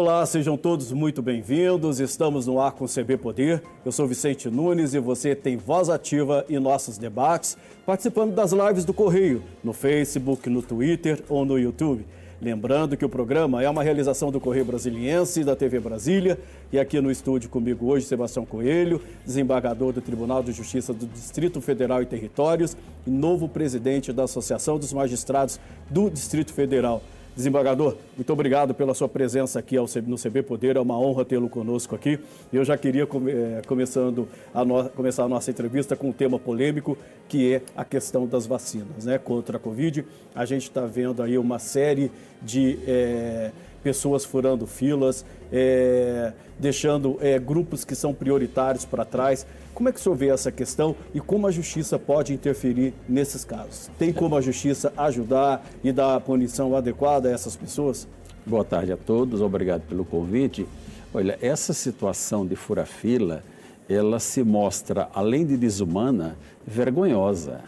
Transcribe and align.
Olá, 0.00 0.24
sejam 0.24 0.56
todos 0.56 0.92
muito 0.92 1.20
bem-vindos. 1.20 1.98
Estamos 1.98 2.46
no 2.46 2.60
ar 2.60 2.70
com 2.70 2.84
o 2.84 2.88
CB 2.88 3.16
Poder. 3.16 3.60
Eu 3.84 3.90
sou 3.90 4.06
Vicente 4.06 4.48
Nunes 4.48 4.94
e 4.94 5.00
você 5.00 5.34
tem 5.34 5.56
voz 5.56 5.88
ativa 5.88 6.46
em 6.48 6.56
nossos 6.60 6.96
debates, 6.96 7.58
participando 7.84 8.32
das 8.32 8.52
lives 8.52 8.84
do 8.84 8.94
Correio, 8.94 9.42
no 9.62 9.72
Facebook, 9.72 10.48
no 10.48 10.62
Twitter 10.62 11.20
ou 11.28 11.44
no 11.44 11.58
YouTube. 11.58 12.06
Lembrando 12.40 12.96
que 12.96 13.04
o 13.04 13.08
programa 13.08 13.60
é 13.60 13.68
uma 13.68 13.82
realização 13.82 14.30
do 14.30 14.38
Correio 14.38 14.64
Brasiliense, 14.64 15.42
da 15.42 15.56
TV 15.56 15.80
Brasília, 15.80 16.38
e 16.72 16.78
aqui 16.78 17.00
no 17.00 17.10
estúdio 17.10 17.50
comigo 17.50 17.86
hoje, 17.86 18.06
Sebastião 18.06 18.46
Coelho, 18.46 19.02
desembargador 19.26 19.92
do 19.92 20.00
Tribunal 20.00 20.44
de 20.44 20.52
Justiça 20.52 20.94
do 20.94 21.06
Distrito 21.06 21.60
Federal 21.60 22.00
e 22.00 22.06
Territórios 22.06 22.76
e 23.04 23.10
novo 23.10 23.48
presidente 23.48 24.12
da 24.12 24.22
Associação 24.22 24.78
dos 24.78 24.92
Magistrados 24.92 25.58
do 25.90 26.08
Distrito 26.08 26.54
Federal. 26.54 27.02
Desembargador, 27.38 27.94
muito 28.16 28.32
obrigado 28.32 28.74
pela 28.74 28.92
sua 28.94 29.08
presença 29.08 29.60
aqui 29.60 29.76
no 29.76 30.16
CB 30.16 30.42
Poder, 30.42 30.74
é 30.74 30.80
uma 30.80 30.98
honra 30.98 31.24
tê-lo 31.24 31.48
conosco 31.48 31.94
aqui. 31.94 32.18
Eu 32.52 32.64
já 32.64 32.76
queria 32.76 33.04
é, 33.04 33.62
começando 33.64 34.26
a 34.52 34.64
no, 34.64 34.88
começar 34.88 35.22
a 35.22 35.28
nossa 35.28 35.48
entrevista 35.48 35.94
com 35.94 36.08
um 36.08 36.12
tema 36.12 36.36
polêmico, 36.36 36.98
que 37.28 37.54
é 37.54 37.62
a 37.76 37.84
questão 37.84 38.26
das 38.26 38.44
vacinas 38.44 39.04
né, 39.04 39.18
contra 39.18 39.56
a 39.56 39.60
Covid. 39.60 40.04
A 40.34 40.44
gente 40.44 40.64
está 40.64 40.84
vendo 40.84 41.22
aí 41.22 41.38
uma 41.38 41.60
série 41.60 42.10
de 42.42 42.80
é, 42.88 43.52
pessoas 43.82 44.24
furando 44.24 44.66
filas, 44.66 45.24
é, 45.52 46.32
deixando 46.58 47.16
é, 47.20 47.38
grupos 47.38 47.84
que 47.84 47.94
são 47.94 48.12
prioritários 48.12 48.84
para 48.84 49.04
trás. 49.04 49.46
Como 49.74 49.88
é 49.88 49.92
que 49.92 50.00
o 50.00 50.02
senhor 50.02 50.16
vê 50.16 50.28
essa 50.28 50.50
questão 50.50 50.96
e 51.14 51.20
como 51.20 51.46
a 51.46 51.50
justiça 51.50 51.98
pode 51.98 52.32
interferir 52.32 52.92
nesses 53.08 53.44
casos? 53.44 53.90
Tem 53.98 54.12
como 54.12 54.36
a 54.36 54.40
justiça 54.40 54.92
ajudar 54.96 55.64
e 55.84 55.92
dar 55.92 56.16
a 56.16 56.20
punição 56.20 56.74
adequada 56.74 57.28
a 57.28 57.32
essas 57.32 57.54
pessoas? 57.56 58.08
Boa 58.44 58.64
tarde 58.64 58.92
a 58.92 58.96
todos, 58.96 59.40
obrigado 59.40 59.82
pelo 59.82 60.04
convite. 60.04 60.66
Olha, 61.12 61.38
essa 61.40 61.72
situação 61.72 62.46
de 62.46 62.56
fura-fila, 62.56 63.42
ela 63.88 64.18
se 64.18 64.42
mostra, 64.42 65.08
além 65.14 65.46
de 65.46 65.56
desumana, 65.56 66.36
vergonhosa. 66.66 67.60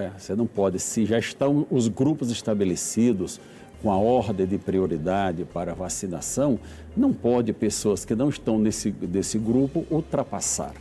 É? 0.00 0.10
Você 0.16 0.34
não 0.34 0.46
pode, 0.46 0.78
se 0.78 1.04
já 1.04 1.18
estão 1.18 1.66
os 1.70 1.88
grupos 1.88 2.30
estabelecidos, 2.30 3.40
com 3.82 3.90
a 3.90 3.96
ordem 3.96 4.46
de 4.46 4.58
prioridade 4.58 5.44
para 5.44 5.74
vacinação, 5.74 6.58
não 6.96 7.12
pode 7.12 7.52
pessoas 7.52 8.04
que 8.04 8.14
não 8.14 8.28
estão 8.28 8.58
nesse, 8.58 8.94
nesse 9.02 9.38
grupo 9.38 9.84
ultrapassar. 9.90 10.72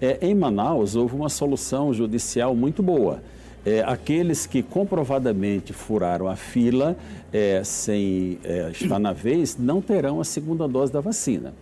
É, 0.00 0.18
em 0.20 0.34
Manaus, 0.34 0.94
houve 0.94 1.14
uma 1.14 1.28
solução 1.28 1.92
judicial 1.92 2.54
muito 2.54 2.82
boa. 2.82 3.22
É, 3.64 3.82
aqueles 3.82 4.46
que 4.46 4.62
comprovadamente 4.62 5.72
furaram 5.72 6.26
a 6.26 6.36
fila 6.36 6.96
é, 7.32 7.62
sem 7.62 8.38
é, 8.42 8.70
estar 8.70 8.98
na 8.98 9.12
vez 9.12 9.56
não 9.58 9.82
terão 9.82 10.20
a 10.20 10.24
segunda 10.24 10.66
dose 10.66 10.92
da 10.92 11.00
vacina. 11.00 11.52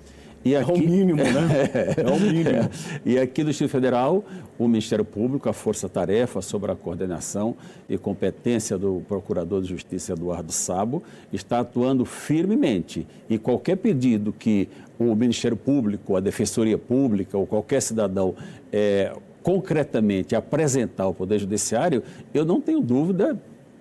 E 0.44 0.54
aqui, 0.54 0.70
é 0.70 0.74
o 0.74 0.78
mínimo, 0.78 1.22
né? 1.22 1.48
É, 1.98 2.10
o 2.10 2.20
mínimo. 2.20 2.70
E 3.04 3.18
aqui 3.18 3.42
no 3.42 3.50
Distrito 3.50 3.70
Federal, 3.70 4.24
o 4.58 4.66
Ministério 4.66 5.04
Público, 5.04 5.48
a 5.48 5.52
Força 5.52 5.88
Tarefa 5.88 6.40
sobre 6.40 6.70
a 6.70 6.74
coordenação 6.74 7.56
e 7.88 7.98
competência 7.98 8.78
do 8.78 9.02
Procurador 9.08 9.60
de 9.62 9.68
Justiça 9.68 10.12
Eduardo 10.12 10.52
Sabo, 10.52 11.02
está 11.32 11.60
atuando 11.60 12.04
firmemente. 12.04 13.06
E 13.28 13.38
qualquer 13.38 13.76
pedido 13.76 14.32
que 14.32 14.68
o 14.98 15.14
Ministério 15.14 15.56
Público, 15.56 16.16
a 16.16 16.20
Defensoria 16.20 16.78
Pública 16.78 17.36
ou 17.36 17.46
qualquer 17.46 17.82
cidadão 17.82 18.34
é, 18.72 19.12
concretamente 19.42 20.34
apresentar 20.34 21.04
ao 21.04 21.14
Poder 21.14 21.38
Judiciário, 21.38 22.02
eu 22.34 22.44
não 22.44 22.60
tenho 22.60 22.80
dúvida 22.80 23.38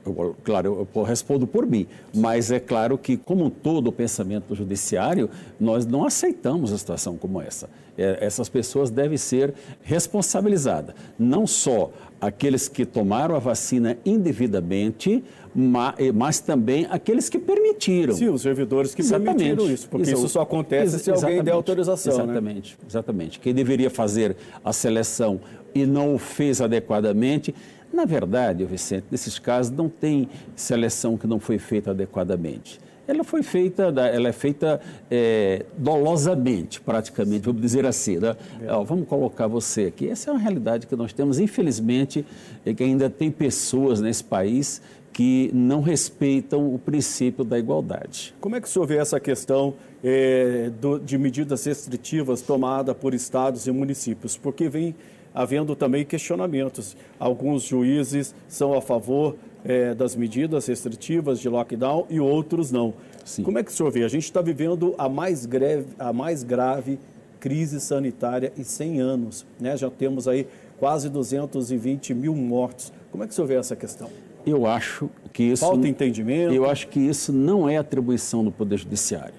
eu, 0.07 0.35
claro, 0.43 0.87
eu 0.95 1.03
respondo 1.03 1.45
por 1.45 1.65
mim, 1.65 1.87
mas 2.13 2.51
é 2.51 2.59
claro 2.59 2.97
que, 2.97 3.17
como 3.17 3.49
todo 3.49 3.87
o 3.87 3.91
pensamento 3.91 4.55
judiciário, 4.55 5.29
nós 5.59 5.85
não 5.85 6.05
aceitamos 6.05 6.71
a 6.71 6.77
situação 6.77 7.17
como 7.17 7.41
essa. 7.41 7.69
É, 7.97 8.19
essas 8.21 8.47
pessoas 8.47 8.91
devem 8.91 9.17
ser 9.17 9.53
responsabilizadas, 9.81 10.93
não 11.17 11.47
só 11.47 11.91
aqueles 12.21 12.67
que 12.67 12.85
tomaram 12.85 13.35
a 13.35 13.39
vacina 13.39 13.97
indevidamente, 14.05 15.23
mas, 15.53 15.95
mas 16.13 16.39
também 16.39 16.85
aqueles 16.89 17.29
que 17.29 17.39
permitiram. 17.39 18.13
Sim, 18.13 18.29
os 18.29 18.43
servidores 18.43 18.93
que 18.93 19.01
exatamente. 19.01 19.37
permitiram 19.37 19.71
isso, 19.71 19.89
porque 19.89 20.11
isso 20.11 20.29
só 20.29 20.41
acontece 20.41 20.95
Ex 20.95 21.01
se 21.01 21.11
alguém 21.11 21.43
der 21.43 21.51
autorização. 21.51 22.15
Né? 22.17 22.23
Exatamente, 22.23 22.71
né? 22.73 22.85
exatamente. 22.87 23.39
Quem 23.39 23.53
deveria 23.53 23.89
fazer 23.89 24.35
a 24.63 24.71
seleção 24.71 25.39
e 25.73 25.85
não 25.85 26.13
o 26.13 26.17
fez 26.17 26.61
adequadamente 26.61 27.53
na 27.93 28.05
verdade, 28.05 28.65
Vicente, 28.65 29.05
nesses 29.09 29.39
casos 29.39 29.71
não 29.75 29.89
tem 29.89 30.29
seleção 30.55 31.17
que 31.17 31.27
não 31.27 31.39
foi 31.39 31.57
feita 31.57 31.91
adequadamente. 31.91 32.79
Ela 33.07 33.23
foi 33.23 33.41
feita, 33.41 33.83
ela 33.83 34.27
é 34.27 34.33
feita 34.33 34.81
é, 35.09 35.65
dolosamente, 35.77 36.81
praticamente, 36.81 37.45
vamos 37.45 37.61
dizer 37.61 37.85
assim. 37.85 38.17
Né? 38.17 38.35
É. 38.61 38.67
vamos 38.83 39.07
colocar 39.07 39.47
você 39.47 39.85
aqui. 39.85 40.09
Essa 40.09 40.29
é 40.29 40.33
uma 40.33 40.39
realidade 40.39 40.85
que 40.85 40.95
nós 40.95 41.13
temos, 41.13 41.39
infelizmente, 41.39 42.25
é 42.65 42.73
que 42.73 42.83
ainda 42.83 43.09
tem 43.09 43.31
pessoas 43.31 44.01
nesse 44.01 44.23
país 44.23 44.81
que 45.17 45.49
não 45.51 45.81
respeitam 45.81 46.71
o 46.71 46.77
princípio 46.77 47.43
da 47.43 47.57
igualdade. 47.57 48.35
Como 48.39 48.55
é 48.55 48.61
que 48.61 48.67
o 48.67 48.69
senhor 48.69 48.85
vê 48.85 48.97
essa 48.97 49.19
questão 49.19 49.73
é, 50.03 50.69
do, 50.79 50.99
de 50.99 51.17
medidas 51.17 51.65
restritivas 51.65 52.43
tomadas 52.43 52.95
por 52.95 53.15
estados 53.15 53.65
e 53.65 53.71
municípios? 53.71 54.37
Porque 54.37 54.69
vem 54.69 54.93
havendo 55.33 55.75
também 55.75 56.05
questionamentos. 56.05 56.95
Alguns 57.19 57.63
juízes 57.63 58.35
são 58.47 58.75
a 58.75 58.79
favor 58.79 59.35
é, 59.65 59.95
das 59.95 60.15
medidas 60.15 60.67
restritivas 60.67 61.39
de 61.39 61.49
lockdown 61.49 62.05
e 62.11 62.19
outros 62.19 62.71
não. 62.71 62.93
Sim. 63.25 63.41
Como 63.41 63.57
é 63.57 63.63
que 63.63 63.71
o 63.71 63.73
senhor 63.73 63.91
vê? 63.91 64.03
A 64.03 64.09
gente 64.09 64.25
está 64.25 64.39
vivendo 64.39 64.93
a 64.99 65.09
mais, 65.09 65.47
greve, 65.47 65.87
a 65.97 66.13
mais 66.13 66.43
grave 66.43 66.99
crise 67.39 67.81
sanitária 67.81 68.53
em 68.55 68.63
100 68.63 69.01
anos. 69.01 69.47
Né? 69.59 69.75
Já 69.77 69.89
temos 69.89 70.27
aí 70.27 70.45
quase 70.77 71.09
220 71.09 72.13
mil 72.13 72.35
mortos. 72.35 72.93
Como 73.09 73.23
é 73.23 73.25
que 73.25 73.33
o 73.33 73.35
senhor 73.35 73.47
vê 73.47 73.55
essa 73.55 73.75
questão? 73.75 74.11
Eu 74.47 74.65
acho 74.65 75.09
que 75.33 75.43
isso. 75.43 75.65
Falta 75.65 75.87
entendimento? 75.87 76.53
Eu 76.53 76.69
acho 76.69 76.87
que 76.87 76.99
isso 76.99 77.33
não 77.33 77.69
é 77.69 77.77
atribuição 77.77 78.43
do 78.43 78.51
Poder 78.51 78.77
Judiciário. 78.77 79.35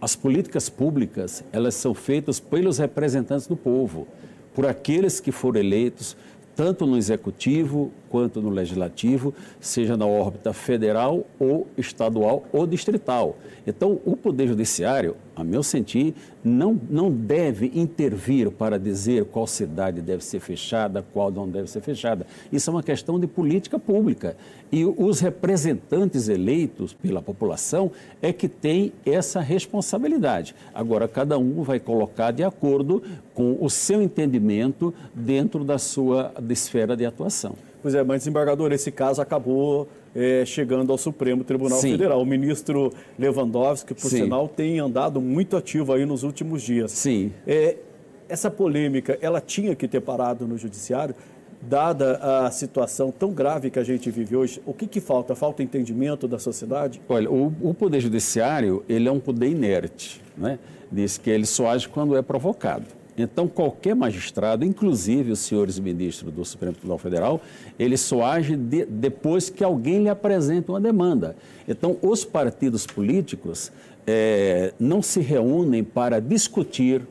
As 0.00 0.16
políticas 0.16 0.68
públicas, 0.68 1.44
elas 1.52 1.74
são 1.74 1.94
feitas 1.94 2.40
pelos 2.40 2.78
representantes 2.78 3.46
do 3.46 3.56
povo 3.56 4.08
por 4.54 4.66
aqueles 4.66 5.20
que 5.20 5.30
foram 5.30 5.60
eleitos, 5.60 6.16
tanto 6.56 6.86
no 6.86 6.96
executivo 6.96 7.90
quanto 8.12 8.42
no 8.42 8.50
legislativo, 8.50 9.32
seja 9.58 9.96
na 9.96 10.06
órbita 10.06 10.52
federal 10.52 11.24
ou 11.40 11.66
estadual 11.78 12.44
ou 12.52 12.66
distrital. 12.66 13.38
Então, 13.66 13.98
o 14.04 14.14
Poder 14.14 14.48
Judiciário, 14.48 15.16
a 15.34 15.42
meu 15.42 15.62
sentir, 15.62 16.14
não, 16.44 16.78
não 16.90 17.10
deve 17.10 17.72
intervir 17.74 18.50
para 18.50 18.78
dizer 18.78 19.24
qual 19.24 19.46
cidade 19.46 20.02
deve 20.02 20.22
ser 20.22 20.40
fechada, 20.40 21.02
qual 21.12 21.30
não 21.30 21.48
deve 21.48 21.70
ser 21.70 21.80
fechada. 21.80 22.26
Isso 22.52 22.68
é 22.68 22.72
uma 22.72 22.82
questão 22.82 23.18
de 23.18 23.26
política 23.26 23.78
pública. 23.78 24.36
E 24.70 24.84
os 24.84 25.20
representantes 25.20 26.28
eleitos 26.28 26.92
pela 26.92 27.22
população 27.22 27.90
é 28.20 28.30
que 28.30 28.48
têm 28.48 28.92
essa 29.06 29.40
responsabilidade. 29.40 30.54
Agora, 30.74 31.08
cada 31.08 31.38
um 31.38 31.62
vai 31.62 31.80
colocar 31.80 32.30
de 32.30 32.42
acordo 32.42 33.02
com 33.32 33.56
o 33.58 33.70
seu 33.70 34.02
entendimento 34.02 34.92
dentro 35.14 35.64
da 35.64 35.78
sua 35.78 36.34
esfera 36.50 36.94
de 36.94 37.06
atuação. 37.06 37.54
Pois 37.82 37.94
é, 37.94 38.04
mas 38.04 38.20
desembargador, 38.20 38.72
esse 38.72 38.92
caso 38.92 39.20
acabou 39.20 39.88
é, 40.14 40.44
chegando 40.46 40.92
ao 40.92 40.98
Supremo 40.98 41.42
Tribunal 41.42 41.78
Sim. 41.78 41.92
Federal. 41.92 42.22
O 42.22 42.24
ministro 42.24 42.92
Lewandowski, 43.18 43.92
por 43.92 44.08
Sim. 44.08 44.24
sinal, 44.24 44.48
tem 44.48 44.78
andado 44.78 45.20
muito 45.20 45.56
ativo 45.56 45.92
aí 45.92 46.06
nos 46.06 46.22
últimos 46.22 46.62
dias. 46.62 46.92
Sim. 46.92 47.32
É, 47.46 47.76
essa 48.28 48.50
polêmica, 48.50 49.18
ela 49.20 49.40
tinha 49.40 49.74
que 49.74 49.88
ter 49.88 50.00
parado 50.00 50.46
no 50.46 50.56
judiciário, 50.56 51.14
dada 51.60 52.16
a 52.16 52.50
situação 52.50 53.12
tão 53.12 53.32
grave 53.32 53.70
que 53.70 53.78
a 53.78 53.84
gente 53.84 54.10
vive 54.10 54.34
hoje, 54.34 54.60
o 54.66 54.74
que, 54.74 54.86
que 54.86 55.00
falta? 55.00 55.34
Falta 55.34 55.62
entendimento 55.62 56.26
da 56.26 56.38
sociedade? 56.38 57.00
Olha, 57.08 57.30
o, 57.30 57.52
o, 57.60 57.74
Poder 57.74 58.00
Judiciário, 58.00 58.84
ele 58.88 59.08
é 59.08 59.12
um 59.12 59.20
poder 59.20 59.48
inerte, 59.48 60.20
né? 60.36 60.58
Diz 60.90 61.16
que 61.18 61.30
ele 61.30 61.46
só 61.46 61.70
age 61.70 61.88
quando 61.88 62.16
é 62.16 62.22
provocado. 62.22 62.86
Então, 63.16 63.46
qualquer 63.46 63.94
magistrado, 63.94 64.64
inclusive 64.64 65.32
os 65.32 65.40
senhores 65.40 65.78
ministros 65.78 66.32
do 66.32 66.44
Supremo 66.44 66.74
Tribunal 66.74 66.98
Federal, 66.98 67.40
ele 67.78 67.96
só 67.96 68.24
age 68.24 68.56
de, 68.56 68.86
depois 68.86 69.50
que 69.50 69.62
alguém 69.62 70.02
lhe 70.02 70.08
apresenta 70.08 70.72
uma 70.72 70.80
demanda. 70.80 71.36
Então, 71.68 71.96
os 72.00 72.24
partidos 72.24 72.86
políticos 72.86 73.70
é, 74.06 74.72
não 74.80 75.02
se 75.02 75.20
reúnem 75.20 75.84
para 75.84 76.20
discutir 76.20 77.02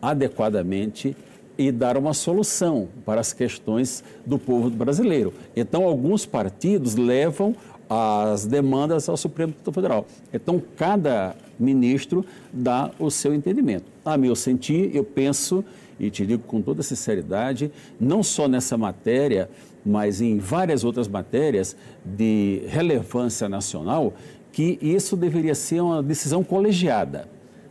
adequadamente 0.00 1.16
e 1.56 1.70
dar 1.70 1.96
uma 1.96 2.12
solução 2.12 2.88
para 3.04 3.20
as 3.20 3.32
questões 3.32 4.02
do 4.26 4.38
povo 4.38 4.68
brasileiro. 4.70 5.32
Então, 5.54 5.84
alguns 5.84 6.26
partidos 6.26 6.96
levam 6.96 7.54
as 7.88 8.46
demandas 8.46 9.08
ao 9.08 9.16
Supremo 9.16 9.52
Tribunal 9.52 9.74
Federal. 9.74 10.06
Então, 10.32 10.62
cada 10.76 11.36
ministro 11.58 12.24
dá 12.52 12.90
o 12.98 13.10
seu 13.10 13.34
entendimento. 13.34 13.84
A 14.04 14.16
meu 14.16 14.34
sentir, 14.34 14.94
eu 14.94 15.04
penso, 15.04 15.64
e 15.98 16.10
te 16.10 16.26
digo 16.26 16.42
com 16.44 16.60
toda 16.60 16.82
sinceridade, 16.82 17.70
não 18.00 18.22
só 18.22 18.48
nessa 18.48 18.76
matéria, 18.76 19.48
mas 19.84 20.20
em 20.20 20.38
várias 20.38 20.84
outras 20.84 21.06
matérias 21.06 21.76
de 22.04 22.62
relevância 22.68 23.48
nacional, 23.48 24.14
que 24.52 24.78
isso 24.80 25.16
deveria 25.16 25.54
ser 25.54 25.80
uma 25.80 26.02
decisão 26.02 26.42
colegiada. 26.42 27.28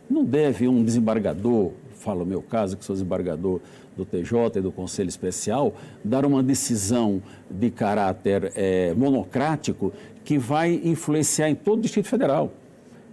Não 0.08 0.22
deve 0.22 0.68
um 0.68 0.84
desembargador, 0.84 1.72
falo 2.04 2.22
o 2.22 2.26
meu 2.26 2.42
caso, 2.42 2.76
que 2.76 2.84
sou 2.84 2.94
desembargador 2.94 3.60
do 3.96 4.04
TJ 4.04 4.58
e 4.58 4.60
do 4.60 4.70
Conselho 4.70 5.08
Especial, 5.08 5.74
dar 6.04 6.26
uma 6.26 6.42
decisão 6.42 7.22
de 7.50 7.70
caráter 7.70 8.52
é, 8.54 8.92
monocrático 8.94 9.92
que 10.22 10.36
vai 10.38 10.80
influenciar 10.84 11.48
em 11.48 11.54
todo 11.54 11.78
o 11.78 11.82
Distrito 11.82 12.08
Federal. 12.08 12.52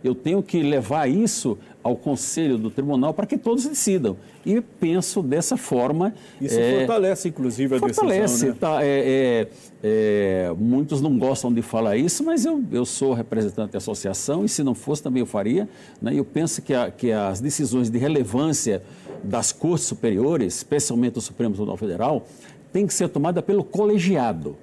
Eu 0.03 0.13
tenho 0.13 0.43
que 0.43 0.61
levar 0.61 1.07
isso 1.09 1.57
ao 1.83 1.95
Conselho 1.95 2.57
do 2.57 2.69
Tribunal 2.69 3.13
para 3.13 3.25
que 3.25 3.37
todos 3.37 3.65
decidam. 3.65 4.17
E 4.45 4.61
penso 4.61 5.21
dessa 5.21 5.57
forma. 5.57 6.13
Isso 6.39 6.59
é, 6.59 6.79
fortalece, 6.79 7.29
inclusive, 7.29 7.75
a 7.75 7.79
fortalece, 7.79 8.21
decisão. 8.21 8.49
Né? 8.49 8.55
Tá, 8.59 8.83
é, 8.83 8.87
é, 8.87 9.47
é, 9.83 10.53
muitos 10.57 11.01
não 11.01 11.17
gostam 11.17 11.53
de 11.53 11.61
falar 11.61 11.97
isso, 11.97 12.23
mas 12.23 12.45
eu, 12.45 12.63
eu 12.71 12.85
sou 12.85 13.13
representante 13.13 13.71
da 13.71 13.77
associação 13.77 14.45
e, 14.45 14.49
se 14.49 14.63
não 14.63 14.75
fosse, 14.75 15.01
também 15.01 15.21
eu 15.21 15.25
faria. 15.25 15.67
Né? 16.01 16.13
Eu 16.15 16.25
penso 16.25 16.61
que, 16.61 16.73
a, 16.73 16.91
que 16.91 17.11
as 17.11 17.39
decisões 17.39 17.89
de 17.89 17.97
relevância 17.97 18.81
das 19.23 19.51
cortes 19.51 19.85
superiores, 19.85 20.57
especialmente 20.57 21.17
o 21.17 21.21
Supremo 21.21 21.53
Tribunal 21.53 21.77
Federal, 21.77 22.27
têm 22.71 22.87
que 22.87 22.93
ser 22.93 23.09
tomadas 23.09 23.43
pelo 23.43 23.63
colegiado. 23.63 24.55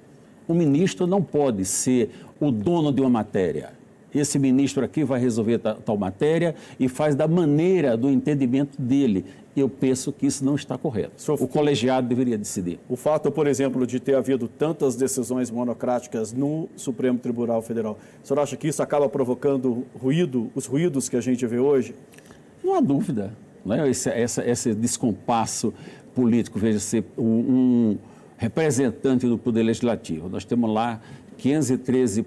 O 0.47 0.53
ministro 0.53 1.05
não 1.05 1.21
pode 1.21 1.63
ser 1.63 2.09
o 2.39 2.51
dono 2.51 2.91
de 2.91 3.01
uma 3.01 3.09
matéria 3.09 3.78
esse 4.13 4.39
ministro 4.39 4.83
aqui 4.83 5.03
vai 5.03 5.19
resolver 5.19 5.59
tal 5.59 5.97
matéria 5.97 6.55
e 6.79 6.87
faz 6.87 7.15
da 7.15 7.27
maneira 7.27 7.95
do 7.95 8.09
entendimento 8.09 8.81
dele. 8.81 9.25
Eu 9.55 9.67
penso 9.67 10.11
que 10.11 10.25
isso 10.25 10.45
não 10.45 10.55
está 10.55 10.77
correto. 10.77 11.11
O 11.33 11.47
colegiado 11.47 12.07
deveria 12.07 12.37
decidir. 12.37 12.79
O 12.87 12.95
fato, 12.95 13.31
por 13.31 13.47
exemplo, 13.47 13.85
de 13.85 13.99
ter 13.99 14.15
havido 14.15 14.47
tantas 14.47 14.95
decisões 14.95 15.51
monocráticas 15.51 16.31
no 16.31 16.69
Supremo 16.75 17.19
Tribunal 17.19 17.61
Federal, 17.61 17.99
o 18.23 18.27
senhor 18.27 18.39
acha 18.39 18.55
que 18.55 18.67
isso 18.67 18.81
acaba 18.81 19.09
provocando 19.09 19.85
ruído, 19.99 20.49
os 20.55 20.65
ruídos 20.65 21.09
que 21.09 21.17
a 21.17 21.21
gente 21.21 21.45
vê 21.45 21.59
hoje? 21.59 21.93
Não 22.63 22.75
há 22.75 22.79
dúvida. 22.79 23.33
Né? 23.65 23.89
Esse, 23.89 24.09
essa, 24.09 24.47
esse 24.47 24.73
descompasso 24.73 25.73
político, 26.15 26.57
veja, 26.57 26.79
ser 26.79 27.03
um, 27.17 27.23
um 27.23 27.97
representante 28.37 29.27
do 29.27 29.37
Poder 29.37 29.63
Legislativo. 29.63 30.29
Nós 30.29 30.45
temos 30.45 30.71
lá 30.71 31.01
513 31.39 32.25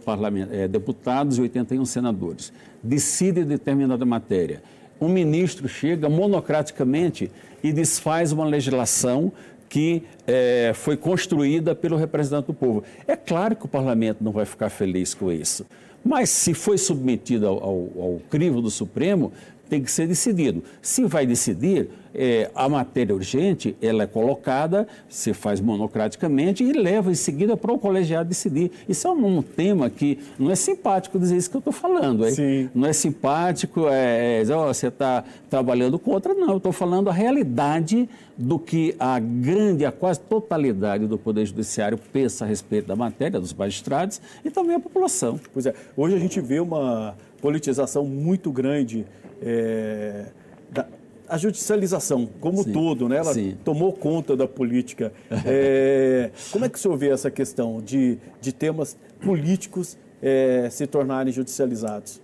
é, 0.51 0.67
deputados 0.67 1.39
e 1.39 1.43
81 1.43 1.85
senadores. 1.85 2.53
Decide 2.83 3.45
determinada 3.45 4.05
matéria. 4.05 4.63
Um 5.01 5.09
ministro 5.09 5.69
chega 5.69 6.09
monocraticamente 6.09 7.31
e 7.63 7.73
desfaz 7.73 8.33
uma 8.33 8.45
legislação 8.45 9.33
que 9.69 10.03
é, 10.27 10.73
foi 10.75 10.97
construída 10.97 11.75
pelo 11.75 11.97
representante 11.97 12.47
do 12.47 12.55
povo. 12.55 12.83
É 13.07 13.17
claro 13.17 13.57
que 13.57 13.65
o 13.65 13.69
parlamento 13.69 14.23
não 14.23 14.33
vai 14.33 14.45
ficar 14.45 14.69
feliz 14.69 15.15
com 15.15 15.31
isso. 15.31 15.67
Mas 16.05 16.31
se 16.31 16.53
foi 16.53 16.77
submetido 16.79 17.47
ao, 17.47 17.63
ao, 17.63 17.73
ao 17.99 18.21
crivo 18.29 18.61
do 18.61 18.71
Supremo, 18.71 19.33
tem 19.73 19.83
que 19.83 19.91
ser 19.91 20.07
decidido. 20.07 20.63
Se 20.83 21.07
vai 21.07 21.25
decidir, 21.25 21.89
é, 22.15 22.51
a 22.55 22.69
matéria 22.69 23.15
urgente, 23.15 23.75
ela 23.81 24.03
é 24.03 24.07
colocada, 24.07 24.87
se 25.09 25.33
faz 25.33 25.63
monocraticamente 25.63 26.63
e 26.63 26.75
leva 26.75 27.11
em 27.11 27.15
seguida 27.15 27.57
para 27.57 27.73
o 27.73 27.79
colegiado 27.79 28.29
decidir. 28.29 28.71
Isso 28.87 29.09
é 29.09 29.11
um, 29.11 29.41
tema 29.41 29.89
que 29.89 30.19
não 30.39 30.51
é 30.51 30.55
simpático 30.55 31.19
dizer 31.19 31.39
isso 31.39 31.49
que 31.49 31.57
eu 31.57 31.61
estou 31.61 31.73
falando. 31.73 32.27
Não 32.75 32.87
é 32.87 32.93
simpático, 32.93 33.89
é, 33.89 34.43
é 34.43 34.57
oh, 34.57 34.67
você 34.67 34.89
está 34.89 35.25
trabalhando 35.49 35.99
contra, 35.99 36.35
não. 36.35 36.51
Eu 36.51 36.57
estou 36.59 36.73
falando 36.73 37.09
a 37.09 37.13
realidade 37.15 38.07
do 38.37 38.59
que 38.59 38.95
a 38.99 39.19
grande, 39.19 39.87
a 39.87 39.93
quase 39.93 40.21
totalidade 40.21 41.07
do 41.07 41.17
Poder 41.17 41.47
Judiciário 41.47 41.97
pensa 42.13 42.45
a 42.45 42.49
respeito 42.49 42.89
da 42.89 42.97
matéria, 42.97 43.41
dos 43.41 43.55
magistrados 43.55 44.21
e 44.45 44.51
também 44.51 44.77
a 44.77 44.81
população. 44.81 45.41
Pois 45.51 45.65
é, 45.65 45.73
hoje 45.97 46.15
a 46.15 46.19
gente 46.19 46.43
vê 46.43 46.61
uma 46.61 47.17
politização 47.41 48.05
muito 48.05 48.53
grande 48.53 49.05
é, 49.43 50.27
da, 50.71 50.87
a 51.29 51.39
judicialização 51.39 52.29
como 52.41 52.63
sim, 52.63 52.73
todo, 52.73 53.09
né? 53.09 53.17
Ela 53.17 53.33
sim. 53.33 53.57
tomou 53.65 53.93
conta 53.93 54.37
da 54.37 54.47
política. 54.47 55.13
É, 55.47 56.31
como 56.53 56.65
é 56.65 56.69
que 56.69 56.77
o 56.77 56.81
senhor 56.81 56.97
vê 56.97 57.09
essa 57.09 57.31
questão 57.31 57.81
de, 57.81 58.19
de 58.41 58.53
temas 58.53 58.97
políticos 59.21 59.97
é, 60.23 60.69
se 60.71 60.87
tornarem 60.87 61.33
judicializados? 61.33 62.21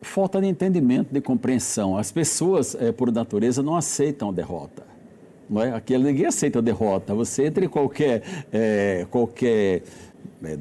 Falta 0.00 0.40
de 0.40 0.46
entendimento, 0.46 1.12
de 1.12 1.20
compreensão. 1.20 1.96
As 1.96 2.10
pessoas, 2.10 2.74
é, 2.74 2.92
por 2.92 3.10
natureza, 3.12 3.62
não 3.62 3.76
aceitam 3.76 4.30
a 4.30 4.32
derrota. 4.32 4.84
Não 5.48 5.62
é? 5.62 5.72
Aqui 5.72 5.96
ninguém 5.98 6.26
aceita 6.26 6.60
a 6.60 6.62
derrota. 6.62 7.14
Você 7.14 7.46
entra 7.46 7.64
em 7.64 7.68
qualquer, 7.68 8.22
é, 8.52 9.06
qualquer 9.10 9.82
é, 10.44 10.58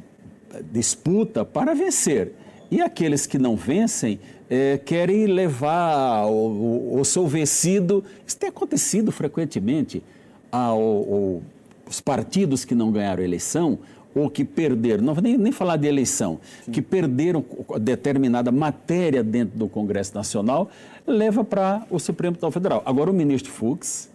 disputa 0.72 1.46
para 1.46 1.74
vencer. 1.74 2.34
E 2.70 2.82
aqueles 2.82 3.26
que 3.26 3.38
não 3.38 3.56
vencem 3.56 4.20
é, 4.52 4.78
querem 4.78 5.28
levar 5.28 6.26
o, 6.26 7.00
o, 7.00 7.06
seu 7.06 7.26
vencido. 7.26 8.04
Isso 8.28 8.38
tem 8.38 8.50
acontecido 8.50 9.10
frequentemente. 9.10 10.04
Ao, 10.52 11.42
os 11.88 12.02
partidos 12.02 12.66
que 12.66 12.76
não 12.76 12.92
ganharam 12.92 13.22
a 13.22 13.26
eleição 13.26 13.80
ou 14.14 14.30
que 14.30 14.44
perderam, 14.44 15.02
não 15.02 15.14
vou 15.14 15.24
nem, 15.24 15.38
nem 15.38 15.54
falar 15.54 15.78
de 15.78 15.88
eleição, 15.88 16.38
Sim. 16.66 16.72
que 16.74 16.82
perderam 16.82 17.46
determinada 17.80 18.52
matéria 18.52 19.24
dentro 19.24 19.58
do 19.58 19.70
Congresso 19.70 20.14
Nacional, 20.14 20.70
leva 21.08 21.46
para 21.46 21.86
o 21.90 21.98
Supremo 21.98 22.34
Tribunal 22.34 22.52
Federal. 22.52 22.84
Agora, 22.86 23.10
o 23.10 23.14
ministro 23.14 23.50
Fux, 23.50 24.10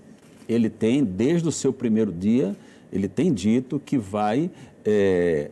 ele 0.46 0.68
tem, 0.68 1.02
desde 1.02 1.48
o 1.48 1.52
seu 1.52 1.72
primeiro 1.72 2.12
dia, 2.12 2.54
ele 2.92 3.08
tem 3.08 3.32
dito 3.32 3.80
que 3.82 3.96
vai 3.96 4.50
é, 4.84 5.50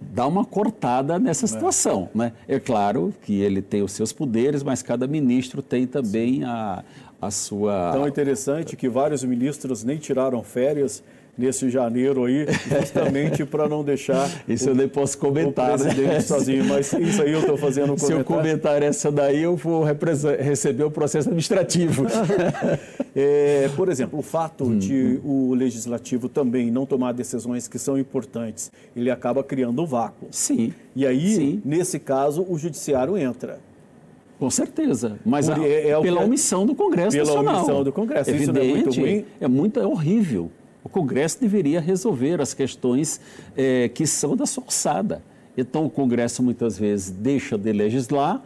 dá 0.00 0.26
uma 0.26 0.44
cortada 0.44 1.18
nessa 1.18 1.44
é. 1.44 1.48
situação. 1.48 2.08
É. 2.14 2.18
Né? 2.18 2.32
é 2.48 2.58
claro 2.58 3.12
que 3.22 3.40
ele 3.40 3.60
tem 3.60 3.82
os 3.82 3.92
seus 3.92 4.12
poderes, 4.12 4.62
mas 4.62 4.82
cada 4.82 5.06
ministro 5.06 5.62
tem 5.62 5.86
também 5.86 6.44
a, 6.44 6.82
a 7.20 7.30
sua. 7.30 7.92
Tão 7.92 8.08
interessante 8.08 8.76
que 8.76 8.88
vários 8.88 9.22
ministros 9.22 9.84
nem 9.84 9.98
tiraram 9.98 10.42
férias 10.42 11.02
nesse 11.36 11.70
janeiro 11.70 12.24
aí, 12.24 12.46
justamente 12.80 13.44
para 13.44 13.68
não 13.68 13.82
deixar. 13.82 14.28
Isso 14.48 14.66
o, 14.66 14.70
eu 14.70 14.74
nem 14.74 14.88
posso 14.88 15.16
comentar, 15.18 15.74
o 15.74 15.78
presidente 15.78 16.08
né? 16.08 16.20
sozinho, 16.20 16.64
mas 16.64 16.92
isso 16.92 17.22
aí 17.22 17.32
eu 17.32 17.40
estou 17.40 17.56
fazendo 17.56 17.92
um 17.92 17.96
comentário. 17.96 18.06
Se 18.06 18.12
eu 18.12 18.24
comentar 18.24 18.82
essa 18.82 19.10
daí, 19.10 19.42
eu 19.42 19.56
vou 19.56 19.84
receber 19.84 20.84
o 20.84 20.90
processo 20.90 21.28
administrativo. 21.28 22.06
é, 23.14 23.68
por 23.76 23.88
exemplo, 23.88 24.18
o 24.18 24.22
fato 24.22 24.64
hum. 24.64 24.78
de 24.78 25.20
o 25.24 25.54
legislativo 25.54 26.28
também 26.28 26.70
não 26.70 26.84
tomar 26.84 27.12
decisões 27.12 27.66
que 27.66 27.78
são 27.78 27.98
importantes, 27.98 28.70
ele 28.94 29.10
acaba 29.10 29.42
criando 29.42 29.82
um 29.82 29.86
vácuo. 29.86 30.28
Sim. 30.30 30.72
E 30.94 31.06
aí, 31.06 31.34
Sim. 31.34 31.62
nesse 31.64 31.98
caso, 31.98 32.44
o 32.48 32.58
judiciário 32.58 33.16
entra. 33.16 33.58
Com 34.38 34.48
certeza, 34.48 35.18
mas 35.24 35.50
é, 35.50 35.90
é 35.90 36.00
pela 36.00 36.22
omissão 36.22 36.64
do 36.64 36.74
Congresso 36.74 37.10
pela 37.10 37.26
Nacional. 37.26 37.44
Pela 37.44 37.58
omissão 37.58 37.84
do 37.84 37.92
Congresso, 37.92 38.30
Evidente, 38.30 38.42
isso 38.42 38.52
não 38.52 38.62
é 38.62 38.74
muito 38.74 39.00
ruim? 39.00 39.24
É, 39.38 39.48
muito, 39.48 39.80
é 39.80 39.86
horrível 39.86 40.50
Congresso 40.90 41.40
deveria 41.40 41.80
resolver 41.80 42.40
as 42.40 42.52
questões 42.52 43.20
é, 43.56 43.88
que 43.88 44.06
são 44.06 44.36
da 44.36 44.46
sua 44.46 44.64
alçada. 44.64 45.22
Então, 45.56 45.84
o 45.84 45.90
Congresso 45.90 46.42
muitas 46.42 46.78
vezes 46.78 47.10
deixa 47.10 47.58
de 47.58 47.72
legislar, 47.72 48.42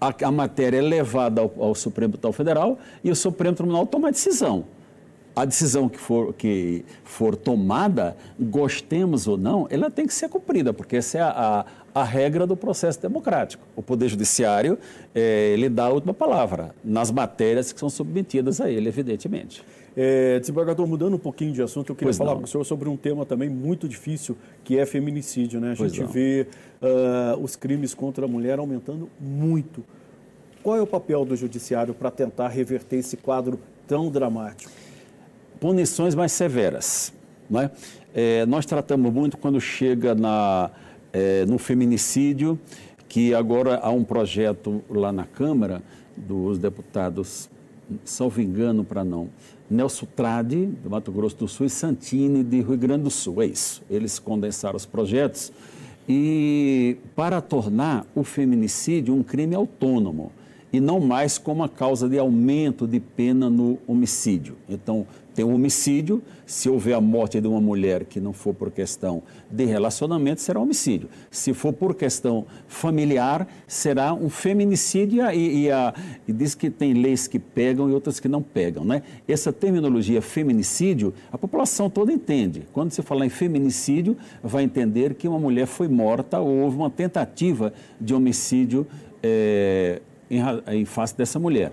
a, 0.00 0.26
a 0.26 0.32
matéria 0.32 0.78
é 0.78 0.80
levada 0.80 1.40
ao, 1.40 1.52
ao, 1.58 1.74
Supremo 1.76 2.12
Tribunal 2.12 2.32
Federal 2.32 2.78
e 3.04 3.10
o 3.10 3.14
Supremo 3.16 3.54
Tribunal 3.54 3.86
toma 3.86 4.08
a 4.08 4.10
decisão. 4.10 4.64
A 5.34 5.44
decisão 5.44 5.88
que 5.88 5.98
for, 5.98 6.34
que 6.34 6.84
for 7.04 7.36
tomada, 7.36 8.16
gostemos 8.38 9.26
ou 9.26 9.38
não, 9.38 9.66
ela 9.70 9.90
tem 9.90 10.06
que 10.06 10.12
ser 10.12 10.28
cumprida, 10.28 10.74
porque 10.74 10.96
essa 10.96 11.18
é 11.18 11.20
a, 11.22 11.64
a, 11.94 12.00
a 12.02 12.04
regra 12.04 12.46
do 12.46 12.54
processo 12.54 13.00
democrático. 13.00 13.64
O 13.74 13.82
Poder 13.82 14.08
Judiciário, 14.08 14.76
é, 15.14 15.52
ele 15.54 15.70
dá 15.70 15.84
a 15.84 15.88
última 15.88 16.12
palavra 16.12 16.74
nas 16.84 17.10
matérias 17.10 17.72
que 17.72 17.80
são 17.80 17.88
submetidas 17.88 18.60
a 18.60 18.68
ele, 18.68 18.88
evidentemente. 18.88 19.64
É, 19.94 20.40
desembargador, 20.40 20.86
mudando 20.86 21.14
um 21.14 21.18
pouquinho 21.18 21.52
de 21.52 21.62
assunto, 21.62 21.90
eu 21.90 21.94
queria 21.94 22.08
pois 22.08 22.16
falar 22.16 22.32
não. 22.32 22.38
com 22.38 22.44
o 22.44 22.48
senhor 22.48 22.64
sobre 22.64 22.88
um 22.88 22.96
tema 22.96 23.26
também 23.26 23.48
muito 23.48 23.86
difícil, 23.86 24.36
que 24.64 24.78
é 24.78 24.86
feminicídio. 24.86 25.60
Né? 25.60 25.72
A 25.72 25.76
pois 25.76 25.92
gente 25.92 26.04
não. 26.04 26.08
vê 26.08 26.46
uh, 26.80 27.42
os 27.42 27.56
crimes 27.56 27.92
contra 27.92 28.24
a 28.24 28.28
mulher 28.28 28.58
aumentando 28.58 29.08
muito. 29.20 29.84
Qual 30.62 30.76
é 30.76 30.80
o 30.80 30.86
papel 30.86 31.24
do 31.24 31.36
judiciário 31.36 31.92
para 31.92 32.10
tentar 32.10 32.48
reverter 32.48 32.96
esse 32.96 33.16
quadro 33.16 33.58
tão 33.86 34.10
dramático? 34.10 34.70
Punições 35.60 36.14
mais 36.14 36.32
severas. 36.32 37.12
Né? 37.50 37.70
É, 38.14 38.46
nós 38.46 38.64
tratamos 38.64 39.12
muito 39.12 39.36
quando 39.36 39.60
chega 39.60 40.14
na, 40.14 40.70
é, 41.12 41.44
no 41.44 41.58
feminicídio, 41.58 42.58
que 43.08 43.34
agora 43.34 43.78
há 43.82 43.90
um 43.90 44.04
projeto 44.04 44.82
lá 44.88 45.12
na 45.12 45.24
Câmara 45.24 45.82
dos 46.16 46.58
deputados, 46.58 47.50
salvo 48.04 48.40
engano 48.40 48.84
para 48.84 49.04
não 49.04 49.28
Nelson 49.72 50.06
Trade, 50.14 50.66
do 50.66 50.90
Mato 50.90 51.10
Grosso 51.10 51.36
do 51.36 51.48
Sul, 51.48 51.66
e 51.66 51.70
Santini, 51.70 52.44
de 52.44 52.60
Rio 52.60 52.76
Grande 52.76 53.04
do 53.04 53.10
Sul. 53.10 53.42
É 53.42 53.46
isso. 53.46 53.82
Eles 53.90 54.18
condensaram 54.18 54.76
os 54.76 54.86
projetos 54.86 55.52
e 56.08 56.96
para 57.14 57.40
tornar 57.40 58.04
o 58.14 58.24
feminicídio 58.24 59.14
um 59.14 59.22
crime 59.22 59.54
autônomo 59.54 60.32
e 60.72 60.80
não 60.80 61.00
mais 61.00 61.36
como 61.36 61.62
a 61.62 61.68
causa 61.68 62.08
de 62.08 62.18
aumento 62.18 62.86
de 62.86 62.98
pena 62.98 63.50
no 63.50 63.78
homicídio. 63.86 64.56
Então, 64.68 65.06
tem 65.34 65.44
um 65.44 65.54
homicídio, 65.54 66.22
se 66.44 66.68
houver 66.68 66.94
a 66.94 67.00
morte 67.00 67.40
de 67.40 67.48
uma 67.48 67.60
mulher 67.60 68.04
que 68.04 68.20
não 68.20 68.34
for 68.34 68.52
por 68.52 68.70
questão 68.70 69.22
de 69.50 69.64
relacionamento, 69.64 70.42
será 70.42 70.60
homicídio. 70.60 71.08
Se 71.30 71.54
for 71.54 71.72
por 71.72 71.94
questão 71.94 72.44
familiar, 72.68 73.48
será 73.66 74.12
um 74.12 74.28
feminicídio 74.28 75.24
e, 75.30 75.64
e, 75.64 75.70
a, 75.70 75.94
e 76.28 76.32
diz 76.32 76.54
que 76.54 76.68
tem 76.68 76.92
leis 76.92 77.26
que 77.26 77.38
pegam 77.38 77.88
e 77.88 77.94
outras 77.94 78.20
que 78.20 78.28
não 78.28 78.42
pegam. 78.42 78.84
Né? 78.84 79.02
Essa 79.26 79.52
terminologia 79.52 80.20
feminicídio, 80.20 81.14
a 81.32 81.38
população 81.38 81.88
toda 81.88 82.12
entende. 82.12 82.64
Quando 82.70 82.90
se 82.90 83.00
falar 83.00 83.24
em 83.24 83.30
feminicídio, 83.30 84.16
vai 84.42 84.64
entender 84.64 85.14
que 85.14 85.26
uma 85.26 85.38
mulher 85.38 85.66
foi 85.66 85.88
morta 85.88 86.40
ou 86.40 86.58
houve 86.58 86.76
uma 86.76 86.90
tentativa 86.90 87.72
de 87.98 88.12
homicídio 88.12 88.86
é, 89.22 90.02
em, 90.32 90.40
em 90.80 90.84
face 90.84 91.16
dessa 91.16 91.38
mulher. 91.38 91.72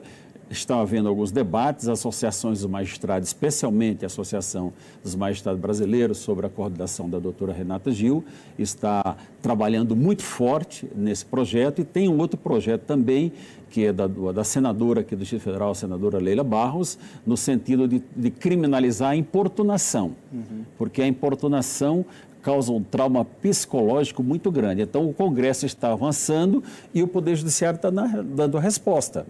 Estão 0.50 0.80
havendo 0.80 1.08
alguns 1.08 1.32
debates, 1.32 1.88
associações 1.88 2.62
dos 2.62 2.70
magistrados, 2.70 3.30
especialmente 3.30 4.04
a 4.04 4.08
Associação 4.08 4.74
dos 5.04 5.14
Magistrados 5.14 5.62
Brasileiros, 5.62 6.18
sobre 6.18 6.48
a 6.48 6.50
coordenação 6.50 7.08
da 7.08 7.20
doutora 7.20 7.54
Renata 7.54 7.92
Gil, 7.92 8.26
está 8.58 9.16
trabalhando 9.44 9.96
muito 9.96 10.24
forte 10.24 10.90
nesse 10.96 11.24
projeto 11.24 11.82
e 11.82 11.84
tem 11.84 12.10
um 12.10 12.18
outro 12.18 12.36
projeto 12.36 12.82
também, 12.82 13.32
que 13.70 13.86
é 13.86 13.94
da, 13.94 14.08
da 14.08 14.44
senadora 14.44 15.02
aqui 15.02 15.16
do 15.16 15.20
Distrito 15.20 15.44
Federal, 15.44 15.70
a 15.70 15.76
senadora 15.76 16.18
Leila 16.18 16.44
Barros, 16.44 16.98
no 17.28 17.38
sentido 17.38 17.88
de, 17.88 18.02
de 18.16 18.32
criminalizar 18.32 19.12
a 19.12 19.16
importunação, 19.16 20.16
uhum. 20.34 20.66
porque 20.80 21.04
a 21.04 21.08
importunação 21.08 22.04
causa 22.42 22.72
um 22.72 22.82
trauma 22.82 23.24
psicológico 23.24 24.24
muito 24.24 24.52
grande. 24.52 24.82
Então, 24.82 25.10
o 25.10 25.14
Congresso 25.14 25.66
está 25.66 25.92
avançando 25.92 26.64
e 26.94 27.04
o 27.04 27.08
Poder 27.08 27.36
Judiciário 27.36 27.76
está 27.78 27.92
na, 27.92 28.08
dando 28.22 28.58
a 28.58 28.62
resposta. 28.62 29.26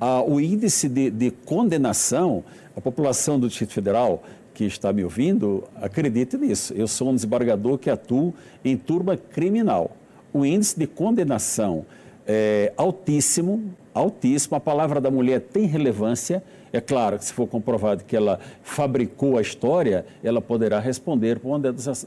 Ah, 0.00 0.22
o 0.22 0.40
índice 0.40 0.88
de, 0.88 1.10
de 1.10 1.30
condenação, 1.30 2.44
a 2.76 2.80
população 2.80 3.38
do 3.38 3.48
Distrito 3.48 3.72
Federal 3.72 4.22
que 4.60 4.64
está 4.66 4.92
me 4.92 5.02
ouvindo, 5.02 5.64
acredite 5.76 6.36
nisso. 6.36 6.74
Eu 6.74 6.86
sou 6.86 7.08
um 7.08 7.14
desembargador 7.14 7.78
que 7.78 7.88
atuo 7.88 8.34
em 8.62 8.76
turma 8.76 9.16
criminal. 9.16 9.96
O 10.34 10.44
índice 10.44 10.78
de 10.78 10.86
condenação 10.86 11.86
é 12.26 12.70
altíssimo, 12.76 13.72
altíssimo. 13.94 14.56
A 14.56 14.60
palavra 14.60 15.00
da 15.00 15.10
mulher 15.10 15.40
tem 15.40 15.64
relevância 15.64 16.42
é 16.72 16.80
claro 16.80 17.18
que 17.18 17.24
se 17.24 17.32
for 17.32 17.48
comprovado 17.48 18.04
que 18.04 18.16
ela 18.16 18.38
fabricou 18.62 19.38
a 19.38 19.40
história, 19.40 20.06
ela 20.22 20.40
poderá 20.40 20.78
responder 20.78 21.40
por 21.40 21.48
uma 21.48 21.58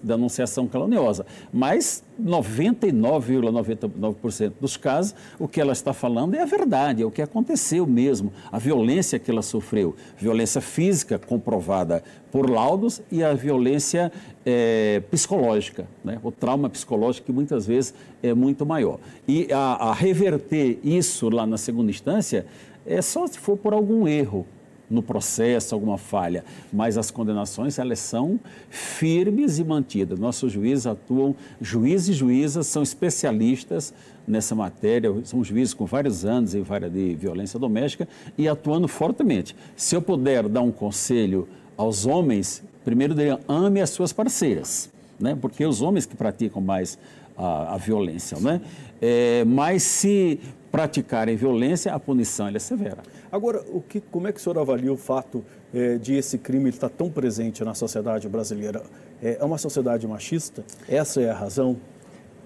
denunciação 0.01 0.65
caluniosa. 0.67 1.25
Mas 1.51 2.01
99,99% 2.21 4.53
dos 4.61 4.77
casos, 4.77 5.13
o 5.37 5.45
que 5.47 5.59
ela 5.59 5.73
está 5.73 5.91
falando 5.93 6.35
é 6.35 6.41
a 6.41 6.45
verdade, 6.45 7.03
é 7.03 7.05
o 7.05 7.11
que 7.11 7.21
aconteceu 7.21 7.85
mesmo, 7.85 8.31
a 8.51 8.57
violência 8.57 9.19
que 9.19 9.29
ela 9.29 9.41
sofreu, 9.41 9.93
violência 10.17 10.61
física 10.61 11.19
comprovada 11.19 12.01
por 12.31 12.49
laudos 12.49 13.01
e 13.11 13.21
a 13.23 13.33
violência 13.33 14.09
é, 14.45 15.01
psicológica, 15.11 15.85
né? 16.03 16.19
o 16.23 16.31
trauma 16.31 16.69
psicológico 16.69 17.27
que 17.27 17.31
muitas 17.31 17.67
vezes 17.67 17.93
é 18.23 18.33
muito 18.33 18.65
maior. 18.65 18.97
E 19.27 19.47
a, 19.51 19.89
a 19.89 19.93
reverter 19.93 20.79
isso 20.83 21.29
lá 21.29 21.45
na 21.45 21.57
segunda 21.57 21.91
instância 21.91 22.47
é 22.85 23.01
só 23.01 23.25
se 23.27 23.39
for 23.39 23.57
por 23.57 23.73
algum 23.73 24.07
erro 24.07 24.45
no 24.89 25.01
processo, 25.01 25.73
alguma 25.73 25.97
falha, 25.97 26.43
mas 26.71 26.97
as 26.97 27.09
condenações 27.09 27.79
elas 27.79 27.99
são 27.99 28.39
firmes 28.69 29.57
e 29.57 29.63
mantidas. 29.63 30.19
Nossos 30.19 30.51
juízes 30.51 30.85
atuam, 30.85 31.35
juízes 31.59 32.09
e 32.09 32.13
juízas 32.13 32.67
são 32.67 32.83
especialistas 32.83 33.93
nessa 34.27 34.53
matéria, 34.53 35.11
são 35.23 35.43
juízes 35.43 35.73
com 35.73 35.85
vários 35.85 36.25
anos 36.25 36.53
em 36.53 36.63
área 36.69 36.89
de 36.89 37.15
violência 37.15 37.59
doméstica 37.59 38.07
e 38.37 38.47
atuando 38.47 38.87
fortemente. 38.87 39.55
Se 39.75 39.95
eu 39.95 40.01
puder 40.01 40.47
dar 40.47 40.61
um 40.61 40.71
conselho 40.71 41.47
aos 41.75 42.05
homens, 42.05 42.63
primeiro 42.85 43.15
ame 43.47 43.81
as 43.81 43.89
suas 43.89 44.13
parceiras, 44.13 44.91
né? 45.19 45.35
porque 45.39 45.65
os 45.65 45.81
homens 45.81 46.05
que 46.05 46.15
praticam 46.15 46.61
mais 46.61 46.99
a, 47.37 47.75
a 47.75 47.77
violência, 47.77 48.37
né? 48.39 48.61
É, 49.01 49.43
mas 49.45 49.83
se 49.83 50.39
praticarem 50.71 51.35
violência, 51.35 51.93
a 51.93 51.99
punição 51.99 52.47
é 52.47 52.57
severa. 52.57 53.03
Agora, 53.31 53.63
o 53.71 53.79
que, 53.79 53.99
como 53.99 54.27
é 54.27 54.31
que 54.31 54.39
o 54.39 54.41
senhor 54.41 54.57
avalia 54.57 54.91
o 54.91 54.97
fato 54.97 55.43
é, 55.73 55.97
de 55.97 56.15
esse 56.15 56.37
crime 56.37 56.69
estar 56.69 56.89
tão 56.89 57.11
presente 57.11 57.63
na 57.63 57.73
sociedade 57.75 58.27
brasileira? 58.27 58.81
É, 59.21 59.37
é 59.39 59.43
uma 59.43 59.57
sociedade 59.57 60.07
machista? 60.07 60.63
Essa 60.87 61.21
é 61.21 61.29
a 61.29 61.33
razão? 61.33 61.77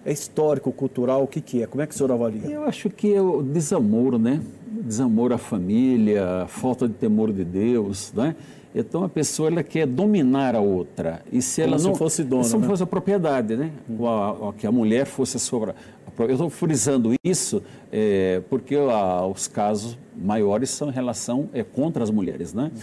É 0.05 0.11
histórico, 0.11 0.71
cultural, 0.71 1.23
o 1.23 1.27
que, 1.27 1.39
que 1.39 1.63
é? 1.63 1.67
Como 1.67 1.81
é 1.81 1.87
que 1.87 1.93
o 1.93 1.97
senhor 1.97 2.11
avalia? 2.11 2.49
Eu 2.49 2.63
acho 2.63 2.89
que 2.89 3.13
é 3.13 3.21
o 3.21 3.41
desamor, 3.41 4.17
né? 4.19 4.41
Desamor 4.65 5.31
à 5.31 5.37
família, 5.37 6.45
falta 6.47 6.87
de 6.87 6.93
temor 6.93 7.31
de 7.31 7.43
Deus, 7.43 8.11
né? 8.13 8.35
Então 8.79 9.03
a 9.03 9.09
pessoa 9.09 9.49
ela 9.49 9.63
quer 9.63 9.87
dominar 9.87 10.55
a 10.55 10.61
outra. 10.61 11.21
E 11.31 11.41
se 11.41 11.61
Como 11.61 11.75
ela 11.75 11.83
não 11.83 11.95
fosse 11.95 12.23
dona, 12.23 12.43
se 12.43 12.57
né? 12.57 12.67
fosse 12.67 12.83
a 12.83 12.85
propriedade, 12.85 13.55
né? 13.55 13.71
Hum. 13.89 14.53
Que 14.57 14.67
a 14.67 14.71
mulher 14.71 15.05
fosse 15.05 15.37
a 15.37 15.39
sua. 15.39 15.75
Eu 16.17 16.31
estou 16.31 16.49
frisando 16.49 17.13
isso 17.23 17.61
é, 17.91 18.41
porque 18.49 18.75
a, 18.75 19.25
os 19.25 19.47
casos 19.47 19.97
maiores 20.15 20.69
são 20.69 20.89
em 20.89 20.91
relação 20.91 21.49
é, 21.53 21.63
contra 21.63 22.03
as 22.03 22.09
mulheres, 22.09 22.53
né? 22.53 22.71
Hum. 22.73 22.79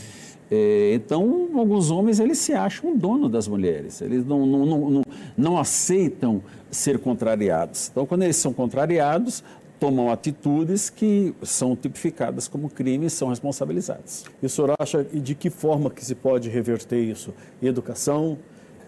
É, 0.50 0.94
então, 0.94 1.50
alguns 1.54 1.90
homens 1.90 2.20
eles 2.20 2.38
se 2.38 2.52
acham 2.52 2.96
dono 2.96 3.28
das 3.28 3.48
mulheres, 3.48 4.02
eles 4.02 4.26
não, 4.26 4.44
não, 4.44 4.66
não, 4.66 4.90
não, 4.90 5.02
não 5.36 5.58
aceitam 5.58 6.42
ser 6.70 6.98
contrariados. 6.98 7.88
Então, 7.90 8.04
quando 8.04 8.22
eles 8.24 8.36
são 8.36 8.52
contrariados, 8.52 9.42
tomam 9.84 10.10
atitudes 10.10 10.88
que 10.88 11.34
são 11.42 11.76
tipificadas 11.76 12.48
como 12.48 12.70
crime 12.70 13.04
e 13.04 13.10
são 13.10 13.28
responsabilizados. 13.28 14.24
E 14.42 14.46
o 14.46 14.48
senhor 14.48 14.74
acha 14.78 15.06
e 15.12 15.20
de 15.20 15.34
que 15.34 15.50
forma 15.50 15.90
que 15.90 16.02
se 16.02 16.14
pode 16.14 16.48
reverter 16.48 17.02
isso? 17.02 17.34
Educação, 17.62 18.38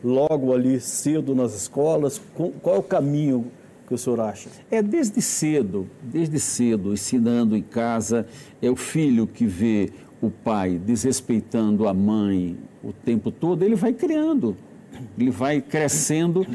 logo 0.02 0.54
ali 0.54 0.80
cedo 0.80 1.34
nas 1.34 1.54
escolas, 1.54 2.18
qual 2.34 2.76
é 2.76 2.78
o 2.78 2.82
caminho 2.82 3.52
que 3.86 3.92
o 3.92 3.98
senhor 3.98 4.20
acha? 4.20 4.48
É 4.70 4.80
desde 4.80 5.20
cedo, 5.20 5.86
desde 6.02 6.40
cedo, 6.40 6.94
ensinando 6.94 7.54
em 7.54 7.62
casa, 7.62 8.26
é 8.62 8.70
o 8.70 8.76
filho 8.76 9.26
que 9.26 9.44
vê 9.44 9.92
o 10.22 10.30
pai 10.30 10.80
desrespeitando 10.82 11.86
a 11.86 11.92
mãe 11.92 12.56
o 12.82 12.90
tempo 12.90 13.30
todo, 13.30 13.62
ele 13.62 13.74
vai 13.74 13.92
criando, 13.92 14.56
ele 15.18 15.30
vai 15.30 15.60
crescendo 15.60 16.46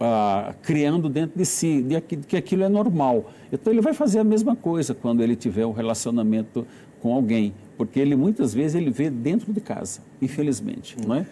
ah, 0.00 0.54
criando 0.62 1.08
dentro 1.08 1.38
de 1.38 1.44
si 1.44 1.82
de 1.82 2.00
que 2.00 2.36
aquilo 2.36 2.64
é 2.64 2.68
normal. 2.68 3.30
Então 3.52 3.72
ele 3.72 3.80
vai 3.80 3.94
fazer 3.94 4.18
a 4.18 4.24
mesma 4.24 4.54
coisa 4.54 4.94
quando 4.94 5.22
ele 5.22 5.36
tiver 5.36 5.66
um 5.66 5.72
relacionamento 5.72 6.66
com 7.00 7.14
alguém, 7.14 7.54
porque 7.76 8.00
ele 8.00 8.16
muitas 8.16 8.52
vezes 8.52 8.74
ele 8.74 8.90
vê 8.90 9.08
dentro 9.10 9.52
de 9.52 9.60
casa, 9.60 10.00
infelizmente, 10.20 10.96
não 11.06 11.14
é? 11.14 11.26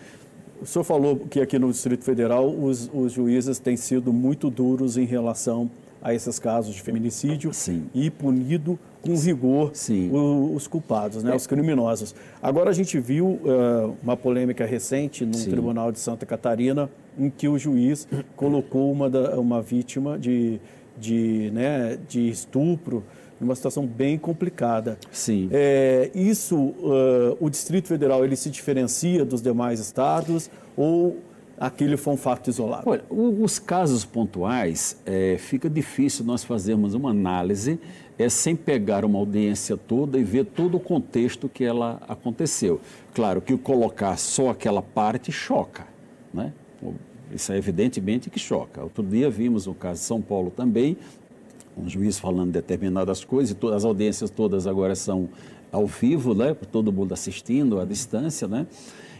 O 0.60 0.66
senhor 0.66 0.84
falou 0.84 1.16
que 1.16 1.40
aqui 1.40 1.58
no 1.58 1.70
Distrito 1.70 2.04
Federal 2.04 2.48
os, 2.48 2.90
os 2.94 3.12
juízes 3.12 3.58
têm 3.58 3.76
sido 3.76 4.12
muito 4.12 4.48
duros 4.48 4.96
em 4.96 5.04
relação 5.04 5.70
a 6.04 6.12
esses 6.12 6.38
casos 6.38 6.74
de 6.74 6.82
feminicídio 6.82 7.54
Sim. 7.54 7.86
e 7.94 8.10
punido 8.10 8.78
com 9.00 9.16
rigor 9.16 9.72
os, 9.72 9.88
os, 10.54 10.66
culpados, 10.66 11.24
né, 11.24 11.32
é. 11.32 11.34
os 11.34 11.46
criminosos. 11.46 12.14
Agora 12.42 12.68
a 12.68 12.72
gente 12.74 13.00
viu 13.00 13.26
uh, 13.26 13.96
uma 14.02 14.14
polêmica 14.14 14.66
recente 14.66 15.24
no 15.24 15.32
Tribunal 15.32 15.90
de 15.90 15.98
Santa 15.98 16.26
Catarina 16.26 16.90
em 17.18 17.30
que 17.30 17.48
o 17.48 17.58
juiz 17.58 18.06
colocou 18.36 18.92
uma, 18.92 19.08
da, 19.08 19.40
uma 19.40 19.62
vítima 19.62 20.18
de, 20.18 20.60
de, 20.98 21.50
né, 21.54 21.98
de 22.06 22.28
estupro 22.28 23.02
numa 23.40 23.54
situação 23.54 23.86
bem 23.86 24.18
complicada. 24.18 24.98
Sim. 25.10 25.48
É, 25.50 26.10
isso, 26.14 26.56
uh, 26.56 27.36
o 27.40 27.48
Distrito 27.48 27.88
Federal, 27.88 28.24
ele 28.24 28.36
se 28.36 28.50
diferencia 28.50 29.24
dos 29.24 29.40
demais 29.40 29.80
estados 29.80 30.50
ou 30.76 31.16
aquele 31.58 31.96
foi 31.96 32.14
um 32.14 32.16
fato 32.16 32.50
isolado? 32.50 32.88
Olha, 32.88 33.04
os 33.10 33.58
casos 33.58 34.04
pontuais, 34.04 35.00
é, 35.06 35.36
fica 35.38 35.68
difícil 35.68 36.24
nós 36.24 36.44
fazermos 36.44 36.94
uma 36.94 37.10
análise 37.10 37.78
é, 38.18 38.28
sem 38.28 38.54
pegar 38.54 39.04
uma 39.04 39.18
audiência 39.18 39.76
toda 39.76 40.18
e 40.18 40.24
ver 40.24 40.44
todo 40.44 40.76
o 40.76 40.80
contexto 40.80 41.48
que 41.48 41.64
ela 41.64 42.00
aconteceu. 42.08 42.80
Claro 43.12 43.40
que 43.40 43.56
colocar 43.56 44.16
só 44.16 44.50
aquela 44.50 44.82
parte 44.82 45.32
choca, 45.32 45.86
né? 46.32 46.52
Isso 47.32 47.52
é 47.52 47.56
evidentemente 47.56 48.30
que 48.30 48.38
choca. 48.38 48.82
Outro 48.82 49.02
dia 49.02 49.30
vimos 49.30 49.66
o 49.66 49.74
caso 49.74 50.00
de 50.00 50.06
São 50.06 50.20
Paulo 50.20 50.50
também, 50.50 50.96
um 51.76 51.88
juiz 51.88 52.18
falando 52.18 52.52
determinadas 52.52 53.24
coisas, 53.24 53.50
e 53.50 53.54
todas, 53.54 53.78
as 53.78 53.84
audiências 53.84 54.30
todas 54.30 54.66
agora 54.66 54.94
são 54.94 55.28
ao 55.72 55.86
vivo, 55.86 56.34
né? 56.34 56.54
Todo 56.70 56.92
mundo 56.92 57.12
assistindo 57.12 57.80
à 57.80 57.84
distância, 57.84 58.46
né? 58.46 58.66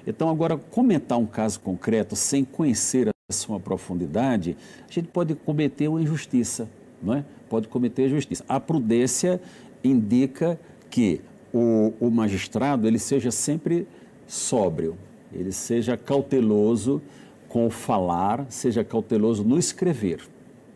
Então, 0.07 0.29
agora, 0.29 0.57
comentar 0.57 1.19
um 1.19 1.27
caso 1.27 1.61
concreto 1.61 2.15
sem 2.15 2.45
conhecer 2.45 3.09
a 3.09 3.33
sua 3.33 3.59
profundidade, 3.59 4.57
a 4.89 4.93
gente 4.93 5.09
pode 5.09 5.35
cometer 5.35 5.89
uma 5.89 6.01
injustiça, 6.01 6.69
não 7.03 7.15
é? 7.15 7.25
Pode 7.49 7.69
cometer 7.69 8.07
injustiça. 8.07 8.45
A 8.49 8.61
prudência 8.61 9.41
indica 9.83 10.59
que 10.91 11.21
o, 11.53 11.93
o 12.01 12.11
magistrado 12.11 12.87
ele 12.87 12.99
seja 12.99 13.31
sempre 13.31 13.87
sóbrio, 14.27 14.97
ele 15.33 15.53
seja 15.53 15.97
cauteloso 15.97 17.01
com 17.49 17.67
o 17.67 17.71
falar, 17.71 18.47
seja 18.49 18.83
cauteloso 18.83 19.45
no 19.45 19.59
escrever, 19.59 20.21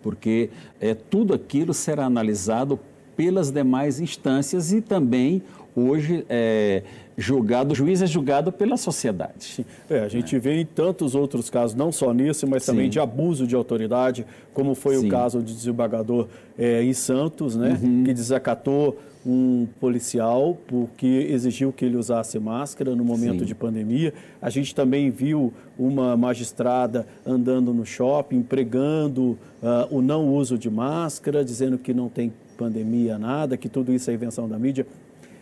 porque 0.02 0.50
é, 0.80 0.94
tudo 0.94 1.34
aquilo 1.34 1.74
será 1.74 2.04
analisado 2.04 2.78
pelas 3.18 3.50
demais 3.50 3.98
instâncias 3.98 4.72
e 4.72 4.80
também 4.80 5.42
hoje 5.74 6.24
é, 6.28 6.84
julgado, 7.16 7.72
o 7.72 7.74
juiz 7.74 8.00
é 8.00 8.06
julgado 8.06 8.52
pela 8.52 8.76
sociedade. 8.76 9.66
É, 9.90 9.98
a 9.98 10.08
gente 10.08 10.36
é. 10.36 10.38
vê 10.38 10.60
em 10.60 10.64
tantos 10.64 11.16
outros 11.16 11.50
casos, 11.50 11.74
não 11.74 11.90
só 11.90 12.14
nesse, 12.14 12.46
mas 12.46 12.64
também 12.64 12.84
Sim. 12.84 12.90
de 12.90 13.00
abuso 13.00 13.44
de 13.44 13.56
autoridade, 13.56 14.24
como 14.54 14.76
foi 14.76 14.98
Sim. 14.98 15.08
o 15.08 15.10
caso 15.10 15.42
de 15.42 15.52
desembargador 15.52 16.28
é, 16.56 16.80
em 16.84 16.92
Santos, 16.92 17.56
né, 17.56 17.76
uhum. 17.82 18.04
que 18.04 18.14
desacatou 18.14 18.96
um 19.26 19.66
policial 19.80 20.56
porque 20.68 21.26
exigiu 21.28 21.72
que 21.72 21.84
ele 21.84 21.96
usasse 21.96 22.38
máscara 22.38 22.94
no 22.94 23.04
momento 23.04 23.40
Sim. 23.40 23.46
de 23.46 23.54
pandemia. 23.54 24.14
A 24.40 24.48
gente 24.48 24.72
também 24.72 25.10
viu 25.10 25.52
uma 25.76 26.16
magistrada 26.16 27.04
andando 27.26 27.74
no 27.74 27.84
shopping 27.84 28.42
pregando 28.42 29.36
uh, 29.60 29.88
o 29.90 30.00
não 30.00 30.32
uso 30.32 30.56
de 30.56 30.70
máscara, 30.70 31.44
dizendo 31.44 31.78
que 31.78 31.92
não 31.92 32.08
tem 32.08 32.32
pandemia 32.58 33.18
nada, 33.18 33.56
que 33.56 33.68
tudo 33.68 33.92
isso 33.92 34.10
é 34.10 34.14
invenção 34.14 34.48
da 34.48 34.58
mídia. 34.58 34.86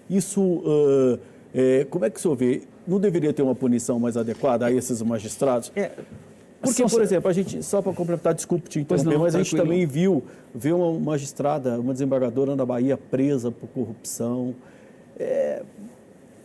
Isso, 0.08 0.40
uh, 0.40 1.18
é, 1.54 1.84
como 1.90 2.04
é 2.04 2.10
que 2.10 2.18
o 2.18 2.22
senhor 2.22 2.36
vê? 2.36 2.62
Não 2.86 3.00
deveria 3.00 3.32
ter 3.32 3.42
uma 3.42 3.54
punição 3.54 3.98
mais 3.98 4.16
adequada 4.16 4.66
a 4.66 4.70
esses 4.70 5.02
magistrados? 5.02 5.72
É. 5.74 5.90
Porque, 6.60 6.82
por 6.84 7.02
exemplo, 7.02 7.30
a 7.30 7.32
gente, 7.32 7.62
só 7.62 7.80
para 7.80 7.92
complementar, 7.92 8.34
desculpe 8.34 8.68
te 8.68 8.80
interromper, 8.80 9.10
não, 9.10 9.20
mas 9.20 9.34
a 9.34 9.42
gente 9.42 9.56
também 9.56 9.86
viu, 9.86 10.22
viu 10.54 10.78
uma 10.78 10.98
magistrada, 10.98 11.78
uma 11.78 11.92
desembargadora 11.92 12.56
na 12.56 12.64
Bahia 12.64 12.96
presa 12.96 13.50
por 13.50 13.68
corrupção. 13.68 14.54
É, 15.18 15.62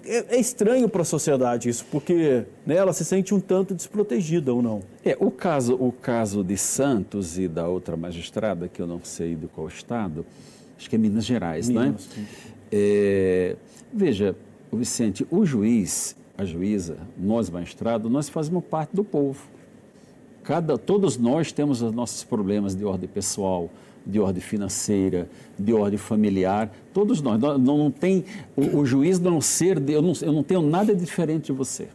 é, 0.05 0.35
é 0.35 0.39
estranho 0.39 0.89
para 0.89 1.01
a 1.01 1.05
sociedade 1.05 1.69
isso, 1.69 1.85
porque 1.91 2.43
né, 2.65 2.75
ela 2.75 2.93
se 2.93 3.05
sente 3.05 3.33
um 3.33 3.39
tanto 3.39 3.73
desprotegida 3.73 4.53
ou 4.53 4.61
não. 4.61 4.81
É, 5.05 5.15
o 5.19 5.31
caso, 5.31 5.75
o 5.75 5.91
caso 5.91 6.43
de 6.43 6.57
Santos 6.57 7.37
e 7.37 7.47
da 7.47 7.67
outra 7.67 7.95
magistrada, 7.95 8.67
que 8.67 8.81
eu 8.81 8.87
não 8.87 8.99
sei 9.03 9.35
de 9.35 9.47
qual 9.47 9.67
estado, 9.67 10.25
acho 10.81 10.89
que 10.89 10.95
é 10.95 10.99
Minas 10.99 11.25
Gerais, 11.25 11.69
Minas, 11.69 12.09
não 12.15 12.23
é? 12.23 12.25
é? 12.71 13.55
Veja, 13.93 14.35
Vicente, 14.73 15.27
o 15.29 15.45
juiz, 15.45 16.15
a 16.35 16.43
juíza, 16.43 16.97
nós 17.17 17.49
magistrados, 17.49 18.11
nós 18.11 18.29
fazemos 18.29 18.63
parte 18.63 18.95
do 18.95 19.03
povo. 19.03 19.39
Cada, 20.43 20.77
todos 20.77 21.17
nós 21.17 21.51
temos 21.51 21.83
os 21.83 21.93
nossos 21.93 22.23
problemas 22.23 22.75
de 22.75 22.83
ordem 22.83 23.07
pessoal, 23.07 23.69
de 24.03 24.19
ordem 24.19 24.41
financeira, 24.41 25.29
de 25.59 25.71
ordem 25.71 25.99
familiar, 25.99 26.73
todos 26.91 27.21
nós. 27.21 27.39
Não, 27.39 27.57
não 27.59 27.91
tem, 27.91 28.25
o, 28.55 28.79
o, 28.79 28.85
juiz 28.85 29.19
não 29.19 29.39
ser, 29.39 29.77
eu 29.87 30.01
não, 30.01 30.13
eu 30.19 30.33
não 30.33 30.41
tenho 30.41 30.63
nada 30.63 30.95
diferente 30.95 31.47
de 31.47 31.51
você, 31.51 31.89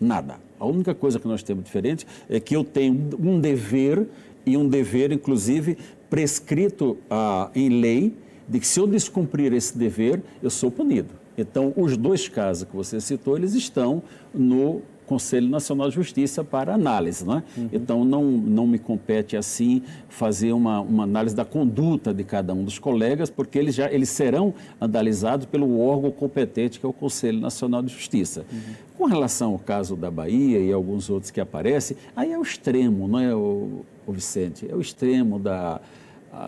nada. 0.00 0.40
A 0.58 0.66
única 0.66 0.92
coisa 0.92 1.20
que 1.20 1.28
nós 1.28 1.42
temos 1.44 1.62
diferente 1.62 2.04
é 2.28 2.40
que 2.40 2.56
eu 2.56 2.64
tenho 2.64 3.10
um 3.20 3.38
dever, 3.38 4.08
e 4.44 4.56
um 4.56 4.68
dever, 4.68 5.12
inclusive, 5.12 5.78
prescrito 6.10 6.98
ah, 7.08 7.50
em 7.54 7.68
lei, 7.68 8.23
de 8.48 8.60
que 8.60 8.66
se 8.66 8.78
eu 8.78 8.86
descumprir 8.86 9.52
esse 9.52 9.76
dever, 9.76 10.22
eu 10.42 10.50
sou 10.50 10.70
punido. 10.70 11.10
Então, 11.36 11.72
os 11.76 11.96
dois 11.96 12.28
casos 12.28 12.68
que 12.68 12.76
você 12.76 13.00
citou, 13.00 13.36
eles 13.36 13.54
estão 13.54 14.02
no 14.32 14.82
Conselho 15.06 15.48
Nacional 15.48 15.88
de 15.88 15.94
Justiça 15.96 16.42
para 16.42 16.74
análise. 16.74 17.26
Né? 17.26 17.42
Uhum. 17.56 17.68
Então, 17.72 18.04
não, 18.04 18.24
não 18.24 18.66
me 18.66 18.78
compete 18.78 19.36
assim 19.36 19.82
fazer 20.08 20.52
uma, 20.52 20.80
uma 20.80 21.04
análise 21.04 21.34
da 21.34 21.44
conduta 21.44 22.12
de 22.14 22.24
cada 22.24 22.54
um 22.54 22.64
dos 22.64 22.78
colegas, 22.78 23.30
porque 23.30 23.58
eles, 23.58 23.74
já, 23.74 23.90
eles 23.92 24.08
serão 24.08 24.54
analisados 24.80 25.46
pelo 25.46 25.80
órgão 25.80 26.10
competente, 26.10 26.80
que 26.80 26.86
é 26.86 26.88
o 26.88 26.92
Conselho 26.92 27.40
Nacional 27.40 27.82
de 27.82 27.92
Justiça. 27.92 28.44
Uhum. 28.50 28.74
Com 28.96 29.04
relação 29.06 29.52
ao 29.52 29.58
caso 29.58 29.96
da 29.96 30.10
Bahia 30.10 30.58
e 30.60 30.72
alguns 30.72 31.10
outros 31.10 31.30
que 31.30 31.40
aparecem, 31.40 31.96
aí 32.14 32.32
é 32.32 32.38
o 32.38 32.42
extremo, 32.42 33.08
não 33.08 33.18
é, 33.18 33.34
o, 33.34 33.84
o 34.06 34.12
Vicente? 34.12 34.66
É 34.70 34.74
o 34.74 34.80
extremo 34.80 35.38
da, 35.38 35.80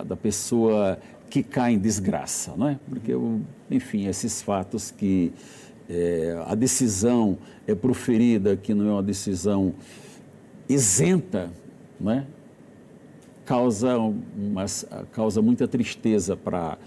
da 0.05 0.15
pessoa 0.15 0.97
que 1.29 1.43
cai 1.43 1.73
em 1.73 1.79
desgraça, 1.79 2.53
não 2.55 2.69
é? 2.69 2.79
Porque, 2.89 3.11
enfim, 3.69 4.07
esses 4.07 4.41
fatos 4.41 4.91
que 4.91 5.33
é, 5.89 6.41
a 6.45 6.55
decisão 6.55 7.37
é 7.65 7.75
proferida, 7.75 8.55
que 8.55 8.73
não 8.73 8.87
é 8.87 8.91
uma 8.91 9.03
decisão 9.03 9.73
isenta, 10.67 11.51
não 11.99 12.11
é? 12.11 12.25
causa, 13.47 13.97
uma, 13.97 14.65
causa 15.13 15.41
muita 15.41 15.67
tristeza 15.67 16.35
para 16.35 16.77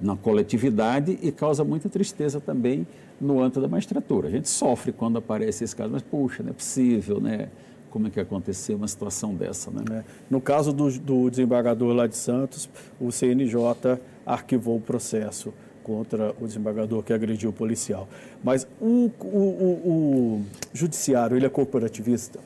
na 0.00 0.16
coletividade 0.16 1.16
e 1.22 1.30
causa 1.30 1.62
muita 1.62 1.88
tristeza 1.88 2.40
também 2.40 2.84
no 3.20 3.40
âmbito 3.40 3.60
da 3.60 3.68
magistratura. 3.68 4.26
A 4.26 4.30
gente 4.32 4.48
sofre 4.48 4.90
quando 4.90 5.16
aparece 5.18 5.62
esse 5.62 5.76
caso, 5.76 5.92
mas 5.92 6.02
puxa, 6.02 6.42
não 6.42 6.50
é 6.50 6.52
possível, 6.52 7.20
né? 7.20 7.48
Como 7.92 8.06
é 8.06 8.10
que 8.10 8.18
aconteceu 8.18 8.78
uma 8.78 8.88
situação 8.88 9.34
dessa, 9.34 9.70
né? 9.70 9.84
É. 9.90 10.04
No 10.30 10.40
caso 10.40 10.72
do, 10.72 10.90
do 10.98 11.28
desembargador 11.28 11.92
lá 11.92 12.06
de 12.06 12.16
Santos, 12.16 12.66
o 12.98 13.12
CNJ 13.12 14.00
arquivou 14.24 14.78
o 14.78 14.80
processo 14.80 15.52
contra 15.84 16.34
o 16.40 16.46
desembargador 16.46 17.02
que 17.02 17.12
agrediu 17.12 17.50
o 17.50 17.52
policial. 17.52 18.08
Mas 18.42 18.66
o, 18.80 19.10
o, 19.20 19.26
o, 19.26 19.88
o 19.88 20.44
judiciário, 20.72 21.36
ele 21.36 21.44
é 21.44 21.50
corporativista? 21.50 22.40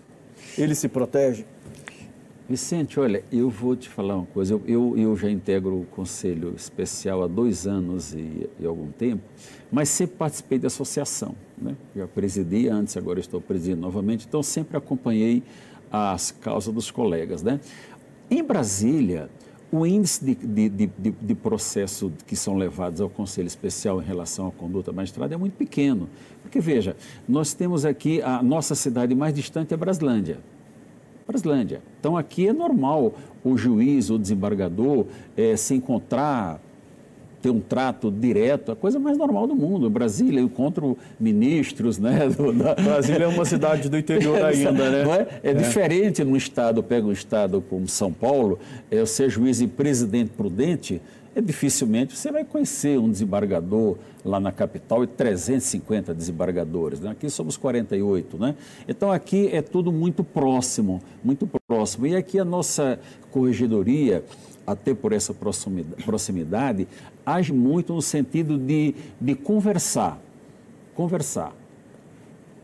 Ele 0.58 0.74
se 0.74 0.88
protege? 0.88 1.46
Vicente, 2.48 2.98
olha, 2.98 3.22
eu 3.30 3.48
vou 3.48 3.76
te 3.76 3.88
falar 3.88 4.16
uma 4.16 4.26
coisa. 4.26 4.54
Eu, 4.54 4.62
eu, 4.66 4.98
eu 4.98 5.16
já 5.16 5.30
integro 5.30 5.80
o 5.80 5.86
Conselho 5.86 6.54
Especial 6.56 7.22
há 7.22 7.28
dois 7.28 7.68
anos 7.68 8.12
e, 8.14 8.50
e, 8.58 8.66
algum 8.66 8.90
tempo, 8.90 9.22
mas 9.70 9.90
sempre 9.90 10.16
participei 10.16 10.58
da 10.58 10.66
associação. 10.66 11.36
Né? 11.56 11.76
Já 11.94 12.06
presidi 12.06 12.68
antes, 12.68 12.96
agora 12.96 13.18
estou 13.18 13.40
presidindo 13.40 13.80
novamente, 13.80 14.26
então 14.26 14.42
sempre 14.42 14.76
acompanhei 14.76 15.42
as 15.90 16.30
causas 16.30 16.72
dos 16.72 16.90
colegas. 16.90 17.42
Né? 17.42 17.60
Em 18.30 18.42
Brasília, 18.42 19.30
o 19.70 19.86
índice 19.86 20.24
de, 20.24 20.68
de, 20.68 20.86
de, 20.86 21.10
de 21.10 21.34
processo 21.34 22.12
que 22.26 22.36
são 22.36 22.56
levados 22.56 23.00
ao 23.00 23.08
Conselho 23.08 23.46
Especial 23.46 24.00
em 24.00 24.04
relação 24.04 24.46
à 24.48 24.52
conduta 24.52 24.92
magistrada 24.92 25.34
é 25.34 25.36
muito 25.36 25.54
pequeno. 25.54 26.08
Porque, 26.42 26.60
veja, 26.60 26.96
nós 27.28 27.52
temos 27.52 27.84
aqui, 27.84 28.22
a 28.22 28.42
nossa 28.42 28.74
cidade 28.74 29.14
mais 29.14 29.34
distante 29.34 29.74
é 29.74 29.76
Braslândia. 29.76 30.38
Braslândia. 31.26 31.82
Então, 31.98 32.16
aqui 32.16 32.46
é 32.46 32.52
normal 32.52 33.14
o 33.42 33.56
juiz, 33.56 34.10
o 34.10 34.18
desembargador, 34.18 35.06
é, 35.36 35.56
se 35.56 35.74
encontrar 35.74 36.60
ter 37.40 37.50
um 37.50 37.60
trato 37.60 38.10
direto, 38.10 38.72
a 38.72 38.76
coisa 38.76 38.98
mais 38.98 39.16
normal 39.16 39.46
do 39.46 39.54
mundo. 39.54 39.88
Brasília, 39.88 40.40
eu 40.40 40.46
encontro 40.46 40.96
ministros, 41.18 41.98
né? 41.98 42.28
Do, 42.28 42.52
da... 42.52 42.74
Brasília 42.74 43.24
é 43.24 43.28
uma 43.28 43.44
cidade 43.44 43.88
do 43.88 43.96
interior 43.96 44.42
ainda, 44.44 44.72
né? 44.72 45.28
É? 45.42 45.48
é, 45.48 45.50
é. 45.50 45.54
diferente 45.54 46.24
num 46.24 46.36
estado, 46.36 46.82
pega 46.82 47.06
um 47.06 47.12
estado 47.12 47.60
como 47.60 47.88
São 47.88 48.12
Paulo, 48.12 48.58
é, 48.90 49.04
ser 49.06 49.30
juiz 49.30 49.60
e 49.60 49.66
presidente 49.66 50.30
prudente, 50.30 51.00
é 51.36 51.40
dificilmente 51.42 52.16
você 52.16 52.32
vai 52.32 52.44
conhecer 52.44 52.98
um 52.98 53.10
desembargador 53.10 53.98
lá 54.24 54.40
na 54.40 54.50
capital 54.50 55.04
e 55.04 55.06
350 55.06 56.14
desembargadores. 56.14 56.98
Né? 56.98 57.10
Aqui 57.10 57.28
somos 57.28 57.58
48, 57.58 58.38
né? 58.38 58.54
Então 58.88 59.12
aqui 59.12 59.50
é 59.52 59.60
tudo 59.60 59.92
muito 59.92 60.24
próximo, 60.24 61.02
muito 61.22 61.46
próximo. 61.68 62.06
E 62.06 62.16
aqui 62.16 62.38
a 62.38 62.44
nossa 62.44 62.98
corregedoria, 63.30 64.24
até 64.66 64.94
por 64.94 65.12
essa 65.12 65.34
proximidade, 66.04 66.88
age 67.24 67.52
muito 67.52 67.94
no 67.94 68.02
sentido 68.02 68.58
de, 68.58 68.94
de 69.20 69.34
conversar. 69.34 70.18
Conversar. 70.94 71.52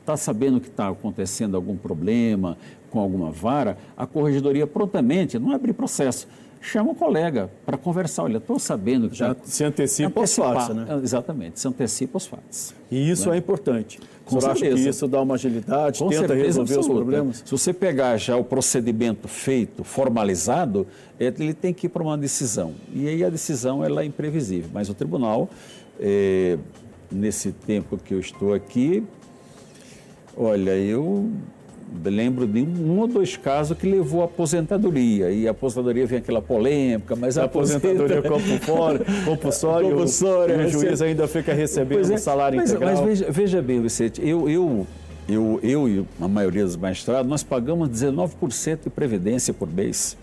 Está 0.00 0.16
sabendo 0.16 0.60
que 0.60 0.68
está 0.68 0.88
acontecendo 0.88 1.56
algum 1.56 1.76
problema 1.76 2.58
com 2.90 3.00
alguma 3.00 3.30
vara, 3.30 3.78
a 3.96 4.06
corregedoria 4.06 4.66
prontamente, 4.66 5.38
não 5.38 5.52
abre 5.52 5.72
processo, 5.72 6.28
chama 6.62 6.92
o 6.92 6.94
colega 6.94 7.50
para 7.66 7.76
conversar. 7.76 8.22
Olha, 8.22 8.38
estou 8.38 8.58
sabendo 8.58 9.10
que. 9.10 9.16
Já 9.16 9.34
tá... 9.34 9.42
se 9.44 9.64
antecipa 9.64 10.20
os 10.20 10.34
fatos, 10.34 10.74
né? 10.74 10.86
Exatamente, 11.02 11.60
se 11.60 11.68
antecipa 11.68 12.16
os 12.16 12.26
fatos. 12.26 12.74
E 12.90 13.10
isso 13.10 13.28
né? 13.28 13.36
é 13.36 13.38
importante. 13.38 14.00
Com 14.24 14.40
você 14.40 14.46
certeza. 14.46 14.74
acha 14.74 14.82
que 14.82 14.88
isso 14.88 15.08
dá 15.08 15.20
uma 15.20 15.34
agilidade, 15.34 15.98
Com 15.98 16.08
tenta 16.08 16.34
resolver 16.34 16.74
absoluta. 16.74 16.80
os 16.80 16.86
problemas? 16.86 17.42
Se 17.44 17.50
você 17.50 17.72
pegar 17.72 18.16
já 18.16 18.36
o 18.36 18.44
procedimento 18.44 19.26
feito, 19.26 19.82
formalizado, 19.82 20.86
ele 21.18 21.52
tem 21.52 21.74
que 21.74 21.86
ir 21.86 21.90
para 21.90 22.02
uma 22.02 22.16
decisão. 22.16 22.72
E 22.94 23.08
aí 23.08 23.24
a 23.24 23.28
decisão 23.28 23.84
ela 23.84 24.02
é 24.02 24.04
imprevisível. 24.04 24.70
Mas 24.72 24.88
o 24.88 24.94
tribunal, 24.94 25.50
é, 25.98 26.56
nesse 27.10 27.50
tempo 27.50 27.98
que 27.98 28.14
eu 28.14 28.20
estou 28.20 28.54
aqui, 28.54 29.02
olha, 30.36 30.76
eu 30.76 31.30
lembro 32.04 32.46
de 32.46 32.62
um, 32.62 32.98
ou 32.98 33.06
dois 33.06 33.36
casos 33.36 33.76
que 33.76 33.86
levou 33.86 34.22
à 34.22 34.24
aposentadoria. 34.24 35.30
E 35.30 35.46
a 35.46 35.50
aposentadoria 35.50 36.06
vem 36.06 36.18
aquela 36.18 36.42
polêmica, 36.42 37.14
mas 37.14 37.36
a, 37.36 37.42
a 37.42 37.44
aposentadoria 37.44 38.18
é 38.18 38.22
compulsória, 38.22 39.04
compulsória, 39.24 39.90
compulsória, 39.90 40.56
o, 40.58 40.64
o 40.64 40.68
juiz 40.68 41.02
ainda 41.02 41.28
fica 41.28 41.52
recebendo 41.52 42.08
o 42.08 42.12
é, 42.12 42.16
salário 42.16 42.56
mas, 42.58 42.70
integral. 42.70 42.94
Mas 42.94 43.04
veja, 43.04 43.30
veja 43.30 43.62
bem, 43.62 43.80
Vicente, 43.80 44.26
eu, 44.26 44.48
eu, 44.48 44.86
eu, 45.28 45.60
eu 45.62 45.88
e 45.88 46.06
a 46.20 46.28
maioria 46.28 46.64
dos 46.64 46.76
magistrados, 46.76 47.28
nós 47.28 47.42
pagamos 47.42 47.88
19% 47.88 48.84
de 48.84 48.90
previdência 48.90 49.52
por 49.52 49.68
mês. 49.68 50.16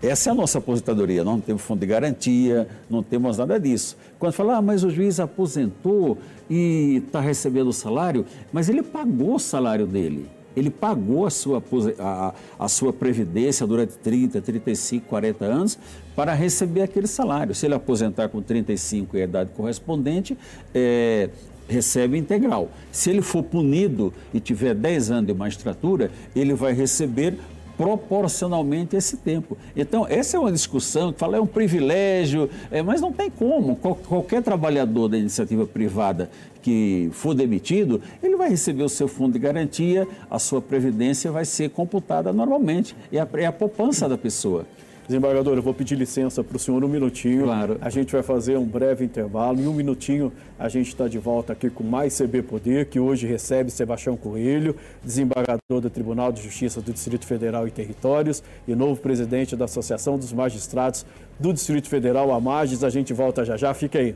Essa 0.00 0.30
é 0.30 0.32
a 0.32 0.34
nossa 0.34 0.58
aposentadoria, 0.58 1.24
não 1.24 1.40
temos 1.40 1.62
fundo 1.62 1.80
de 1.80 1.86
garantia, 1.86 2.68
não 2.88 3.02
temos 3.02 3.36
nada 3.36 3.58
disso. 3.58 3.96
Quando 4.16 4.32
fala, 4.32 4.56
ah, 4.56 4.62
mas 4.62 4.84
o 4.84 4.90
juiz 4.90 5.18
aposentou 5.18 6.16
e 6.48 7.02
está 7.04 7.20
recebendo 7.20 7.68
o 7.68 7.72
salário, 7.72 8.24
mas 8.52 8.68
ele 8.68 8.82
pagou 8.82 9.34
o 9.34 9.38
salário 9.40 9.88
dele 9.88 10.37
ele 10.58 10.70
pagou 10.70 11.26
a 11.26 11.30
sua, 11.30 11.62
a, 11.98 12.34
a 12.58 12.68
sua 12.68 12.92
previdência 12.92 13.66
durante 13.66 13.94
30, 13.98 14.40
35, 14.40 15.06
40 15.06 15.44
anos 15.44 15.78
para 16.16 16.34
receber 16.34 16.82
aquele 16.82 17.06
salário. 17.06 17.54
Se 17.54 17.66
ele 17.66 17.74
aposentar 17.74 18.28
com 18.28 18.42
35 18.42 19.16
e 19.16 19.22
a 19.22 19.24
idade 19.24 19.50
correspondente, 19.54 20.36
é, 20.74 21.30
recebe 21.68 22.16
integral. 22.16 22.70
Se 22.90 23.10
ele 23.10 23.22
for 23.22 23.42
punido 23.42 24.12
e 24.32 24.40
tiver 24.40 24.74
10 24.74 25.10
anos 25.10 25.26
de 25.26 25.34
magistratura, 25.34 26.10
ele 26.34 26.54
vai 26.54 26.72
receber 26.72 27.38
proporcionalmente 27.78 28.96
esse 28.96 29.16
tempo. 29.16 29.56
Então, 29.76 30.04
essa 30.10 30.36
é 30.36 30.40
uma 30.40 30.50
discussão 30.50 31.12
que 31.12 31.18
fala 31.20 31.36
é 31.36 31.40
um 31.40 31.46
privilégio, 31.46 32.50
é, 32.72 32.82
mas 32.82 33.00
não 33.00 33.12
tem 33.12 33.30
como. 33.30 33.76
Qual, 33.76 33.94
qualquer 33.94 34.42
trabalhador 34.42 35.08
da 35.08 35.16
iniciativa 35.16 35.64
privada 35.64 36.28
que 36.60 37.08
for 37.12 37.34
demitido, 37.34 38.02
ele 38.20 38.36
vai 38.36 38.50
receber 38.50 38.82
o 38.82 38.88
seu 38.88 39.06
fundo 39.06 39.34
de 39.34 39.38
garantia, 39.38 40.06
a 40.28 40.40
sua 40.40 40.60
previdência 40.60 41.30
vai 41.30 41.44
ser 41.44 41.70
computada 41.70 42.32
normalmente. 42.32 42.96
É 43.12 43.20
a, 43.20 43.28
é 43.34 43.46
a 43.46 43.52
poupança 43.52 44.08
da 44.08 44.18
pessoa. 44.18 44.66
Desembargador, 45.08 45.56
eu 45.56 45.62
vou 45.62 45.72
pedir 45.72 45.94
licença 45.94 46.44
para 46.44 46.54
o 46.54 46.60
senhor 46.60 46.84
um 46.84 46.88
minutinho. 46.88 47.44
Claro. 47.44 47.78
A 47.80 47.88
gente 47.88 48.12
vai 48.12 48.22
fazer 48.22 48.58
um 48.58 48.66
breve 48.66 49.06
intervalo. 49.06 49.58
Em 49.58 49.66
um 49.66 49.72
minutinho, 49.72 50.30
a 50.58 50.68
gente 50.68 50.88
está 50.88 51.08
de 51.08 51.18
volta 51.18 51.54
aqui 51.54 51.70
com 51.70 51.82
mais 51.82 52.18
CB 52.18 52.42
Poder, 52.42 52.84
que 52.90 53.00
hoje 53.00 53.26
recebe 53.26 53.70
Sebastião 53.70 54.18
Coelho, 54.18 54.76
desembargador 55.02 55.80
do 55.80 55.88
Tribunal 55.88 56.30
de 56.30 56.42
Justiça 56.42 56.82
do 56.82 56.92
Distrito 56.92 57.24
Federal 57.24 57.66
e 57.66 57.70
Territórios 57.70 58.42
e 58.66 58.74
novo 58.74 59.00
presidente 59.00 59.56
da 59.56 59.64
Associação 59.64 60.18
dos 60.18 60.30
Magistrados 60.30 61.06
do 61.40 61.54
Distrito 61.54 61.88
Federal, 61.88 62.30
a 62.30 62.38
Magis. 62.38 62.84
A 62.84 62.90
gente 62.90 63.14
volta 63.14 63.46
já 63.46 63.56
já. 63.56 63.72
Fica 63.72 63.98
aí. 63.98 64.14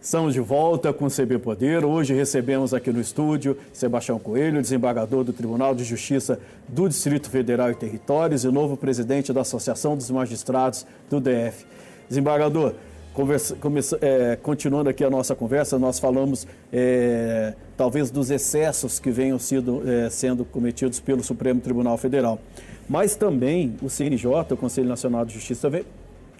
Estamos 0.00 0.32
de 0.32 0.38
volta 0.38 0.92
com 0.92 1.06
o 1.06 1.10
CB 1.10 1.40
Poder. 1.40 1.84
Hoje 1.84 2.14
recebemos 2.14 2.72
aqui 2.72 2.92
no 2.92 3.00
estúdio 3.00 3.58
Sebastião 3.72 4.16
Coelho, 4.16 4.62
desembargador 4.62 5.24
do 5.24 5.32
Tribunal 5.32 5.74
de 5.74 5.82
Justiça 5.82 6.38
do 6.68 6.88
Distrito 6.88 7.28
Federal 7.28 7.72
e 7.72 7.74
Territórios 7.74 8.44
e 8.44 8.48
novo 8.48 8.76
presidente 8.76 9.32
da 9.32 9.40
Associação 9.40 9.96
dos 9.96 10.08
Magistrados 10.08 10.86
do 11.10 11.20
DF. 11.20 11.66
Desembargador, 12.08 12.74
conversa, 13.12 13.56
começa, 13.56 13.98
é, 14.00 14.36
continuando 14.36 14.88
aqui 14.88 15.02
a 15.02 15.10
nossa 15.10 15.34
conversa, 15.34 15.80
nós 15.80 15.98
falamos 15.98 16.46
é, 16.72 17.54
talvez 17.76 18.08
dos 18.08 18.30
excessos 18.30 19.00
que 19.00 19.10
venham 19.10 19.38
sido, 19.38 19.82
é, 19.84 20.08
sendo 20.10 20.44
cometidos 20.44 21.00
pelo 21.00 21.24
Supremo 21.24 21.60
Tribunal 21.60 21.98
Federal. 21.98 22.38
Mas 22.88 23.16
também 23.16 23.74
o 23.82 23.90
CNJ, 23.90 24.30
o 24.52 24.56
Conselho 24.56 24.88
Nacional 24.88 25.24
de 25.24 25.34
Justiça, 25.34 25.68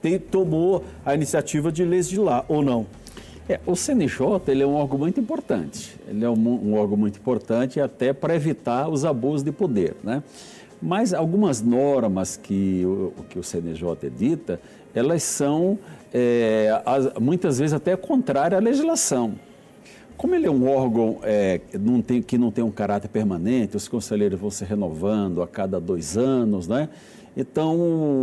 tem, 0.01 0.17
tomou 0.17 0.85
a 1.05 1.13
iniciativa 1.13 1.73
de 1.73 1.85
legislar, 1.85 2.45
ou 2.49 2.63
não? 2.63 2.87
É, 3.49 3.59
o 3.67 3.75
CNJ 3.75 4.43
ele 4.49 4.63
é 4.63 4.67
um 4.67 4.75
órgão 4.75 4.99
muito 4.99 5.19
importante. 5.19 5.97
Ele 6.07 6.25
é 6.25 6.29
um, 6.29 6.35
um 6.35 6.75
órgão 6.75 6.97
muito 6.97 7.19
importante 7.19 7.81
até 7.81 8.13
para 8.13 8.35
evitar 8.35 8.89
os 8.89 9.05
abusos 9.05 9.43
de 9.43 9.51
poder, 9.51 9.97
né? 10.05 10.23
Mas 10.81 11.15
algumas 11.15 11.63
normas 11.63 12.37
que 12.37 12.85
o, 12.85 13.25
que 13.29 13.39
o 13.39 13.43
CNJ 13.43 14.07
edita, 14.07 14.61
elas 14.95 15.23
são 15.23 15.79
é, 16.13 16.81
as, 16.85 17.15
muitas 17.15 17.59
vezes 17.59 17.73
até 17.73 17.97
contrárias 17.97 18.61
à 18.61 18.63
legislação. 18.63 19.35
Como 20.17 20.35
ele 20.35 20.47
é 20.47 20.51
um 20.51 20.69
órgão 20.69 21.19
é, 21.23 21.61
não 21.81 22.03
tem, 22.03 22.21
que 22.21 22.37
não 22.37 22.51
tem 22.51 22.63
um 22.63 22.71
caráter 22.71 23.09
permanente, 23.09 23.77
os 23.77 23.89
conselheiros 23.89 24.39
vão 24.39 24.51
se 24.51 24.65
renovando 24.65 25.43
a 25.43 25.49
cada 25.49 25.81
dois 25.81 26.17
anos, 26.19 26.69
né? 26.69 26.89
Então, 27.37 27.77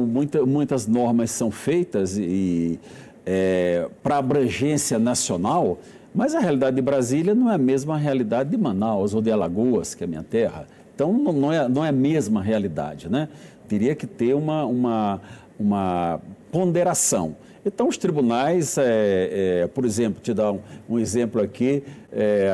muita, 0.08 0.46
muitas 0.46 0.88
normas 0.88 1.32
são 1.32 1.50
feitas 1.50 2.18
e 2.18 2.78
é, 3.26 3.88
para 4.04 4.18
abrangência 4.18 5.00
nacional, 5.00 5.80
mas 6.14 6.36
a 6.36 6.40
realidade 6.40 6.76
de 6.76 6.82
Brasília 6.82 7.36
não 7.36 7.52
é 7.52 7.56
a 7.56 7.58
mesma 7.58 7.98
realidade 7.98 8.50
de 8.50 8.58
Manaus 8.58 9.14
ou 9.14 9.22
de 9.22 9.32
Alagoas, 9.32 9.96
que 9.96 10.04
é 10.04 10.08
minha 10.08 10.24
terra. 10.24 10.68
Então, 10.94 11.12
não 11.12 11.52
é, 11.52 11.68
não 11.68 11.84
é 11.84 11.90
a 11.90 11.92
mesma 11.92 12.42
realidade, 12.42 13.10
né? 13.10 13.28
Teria 13.68 13.96
que 13.96 14.08
ter 14.08 14.34
uma, 14.34 14.66
uma, 14.66 15.22
uma 15.60 16.22
ponderação. 16.52 17.36
Então, 17.66 17.88
os 17.88 17.98
tribunais, 17.98 18.78
é, 18.78 19.64
é, 19.64 19.68
por 19.68 19.84
exemplo, 19.84 20.22
te 20.22 20.34
dar 20.34 20.52
um, 20.52 20.60
um 20.88 21.00
exemplo 21.00 21.42
aqui, 21.42 21.84
é, 22.14 22.50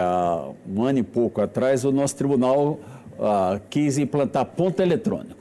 um 0.67 0.81
ano 0.83 0.99
e 0.99 1.03
pouco 1.03 1.41
atrás, 1.41 1.83
o 1.85 1.91
nosso 1.91 2.15
tribunal 2.15 2.79
ah, 3.19 3.59
quis 3.69 3.99
implantar 3.99 4.45
ponto 4.45 4.81
eletrônico. 4.81 5.40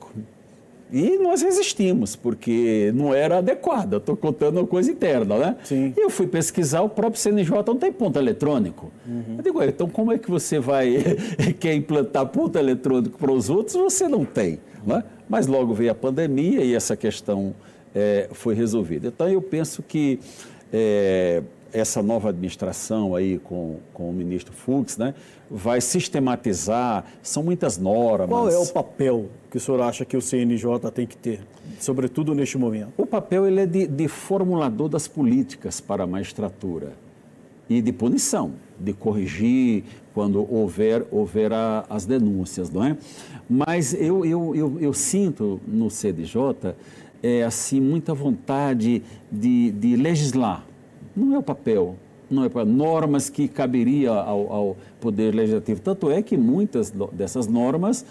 E 0.92 1.18
nós 1.18 1.42
resistimos, 1.42 2.16
porque 2.16 2.92
não 2.94 3.14
era 3.14 3.38
adequado. 3.38 3.94
Estou 3.94 4.16
contando 4.16 4.58
uma 4.58 4.66
coisa 4.66 4.90
interna, 4.90 5.38
né? 5.38 5.56
Sim. 5.64 5.94
E 5.96 6.00
eu 6.00 6.10
fui 6.10 6.26
pesquisar, 6.26 6.82
o 6.82 6.88
próprio 6.88 7.20
CNJ 7.20 7.50
não 7.66 7.76
tem 7.76 7.92
ponto 7.92 8.18
eletrônico. 8.18 8.90
Uhum. 9.06 9.36
Eu 9.38 9.42
digo, 9.42 9.62
então 9.62 9.88
como 9.88 10.12
é 10.12 10.18
que 10.18 10.30
você 10.30 10.58
vai, 10.58 10.96
quer 11.60 11.74
implantar 11.74 12.26
ponto 12.26 12.58
eletrônico 12.58 13.18
para 13.18 13.30
os 13.30 13.48
outros, 13.48 13.76
você 13.76 14.08
não 14.08 14.24
tem, 14.24 14.58
né? 14.86 15.04
Mas 15.28 15.46
logo 15.46 15.72
veio 15.72 15.92
a 15.92 15.94
pandemia 15.94 16.64
e 16.64 16.74
essa 16.74 16.96
questão 16.96 17.54
é, 17.94 18.28
foi 18.32 18.54
resolvida. 18.54 19.08
Então 19.08 19.28
eu 19.28 19.40
penso 19.40 19.82
que 19.82 20.18
é, 20.72 21.42
essa 21.72 22.02
nova 22.02 22.30
administração 22.30 23.14
aí 23.14 23.38
com, 23.38 23.78
com 23.92 24.10
o 24.10 24.12
ministro 24.12 24.52
Fux, 24.52 24.96
né, 24.96 25.14
vai 25.50 25.80
sistematizar, 25.80 27.04
são 27.22 27.42
muitas 27.42 27.78
normas. 27.78 28.28
Qual 28.28 28.48
é 28.48 28.58
o 28.58 28.66
papel 28.66 29.28
que 29.50 29.56
o 29.56 29.60
senhor 29.60 29.80
acha 29.80 30.04
que 30.04 30.16
o 30.16 30.22
CNJ 30.22 30.90
tem 30.94 31.06
que 31.06 31.16
ter, 31.16 31.40
sobretudo 31.78 32.34
neste 32.34 32.56
momento? 32.56 32.92
O 32.96 33.06
papel 33.06 33.46
ele 33.46 33.60
é 33.60 33.66
de, 33.66 33.86
de 33.86 34.08
formulador 34.08 34.88
das 34.88 35.08
políticas 35.08 35.80
para 35.80 36.04
a 36.04 36.06
magistratura 36.06 36.92
e 37.68 37.80
de 37.80 37.92
punição, 37.92 38.52
de 38.78 38.92
corrigir 38.92 39.84
quando 40.12 40.46
houver, 40.52 41.06
houver 41.10 41.52
a, 41.52 41.84
as 41.88 42.04
denúncias, 42.04 42.70
não 42.70 42.84
é? 42.84 42.96
Mas 43.48 43.94
eu, 43.94 44.24
eu, 44.24 44.54
eu, 44.54 44.80
eu 44.80 44.92
sinto 44.92 45.60
no 45.66 45.90
CDJ 45.90 46.74
é, 47.22 47.44
assim, 47.44 47.80
muita 47.80 48.14
vontade 48.14 49.02
de, 49.30 49.70
de 49.72 49.96
legislar. 49.96 50.64
Não 51.16 51.34
é 51.34 51.38
o 51.38 51.42
papel 51.42 51.96
não 52.30 52.44
é 52.44 52.48
para 52.48 52.64
normas 52.64 53.28
que 53.28 53.48
caberia 53.48 54.12
ao, 54.12 54.52
ao, 54.52 54.76
Poder 55.00 55.34
Legislativo. 55.34 55.80
Tanto 55.80 56.10
é 56.10 56.22
que 56.22 56.36
muitas 56.36 56.92
dessas 57.12 57.46
normas, 57.46 58.04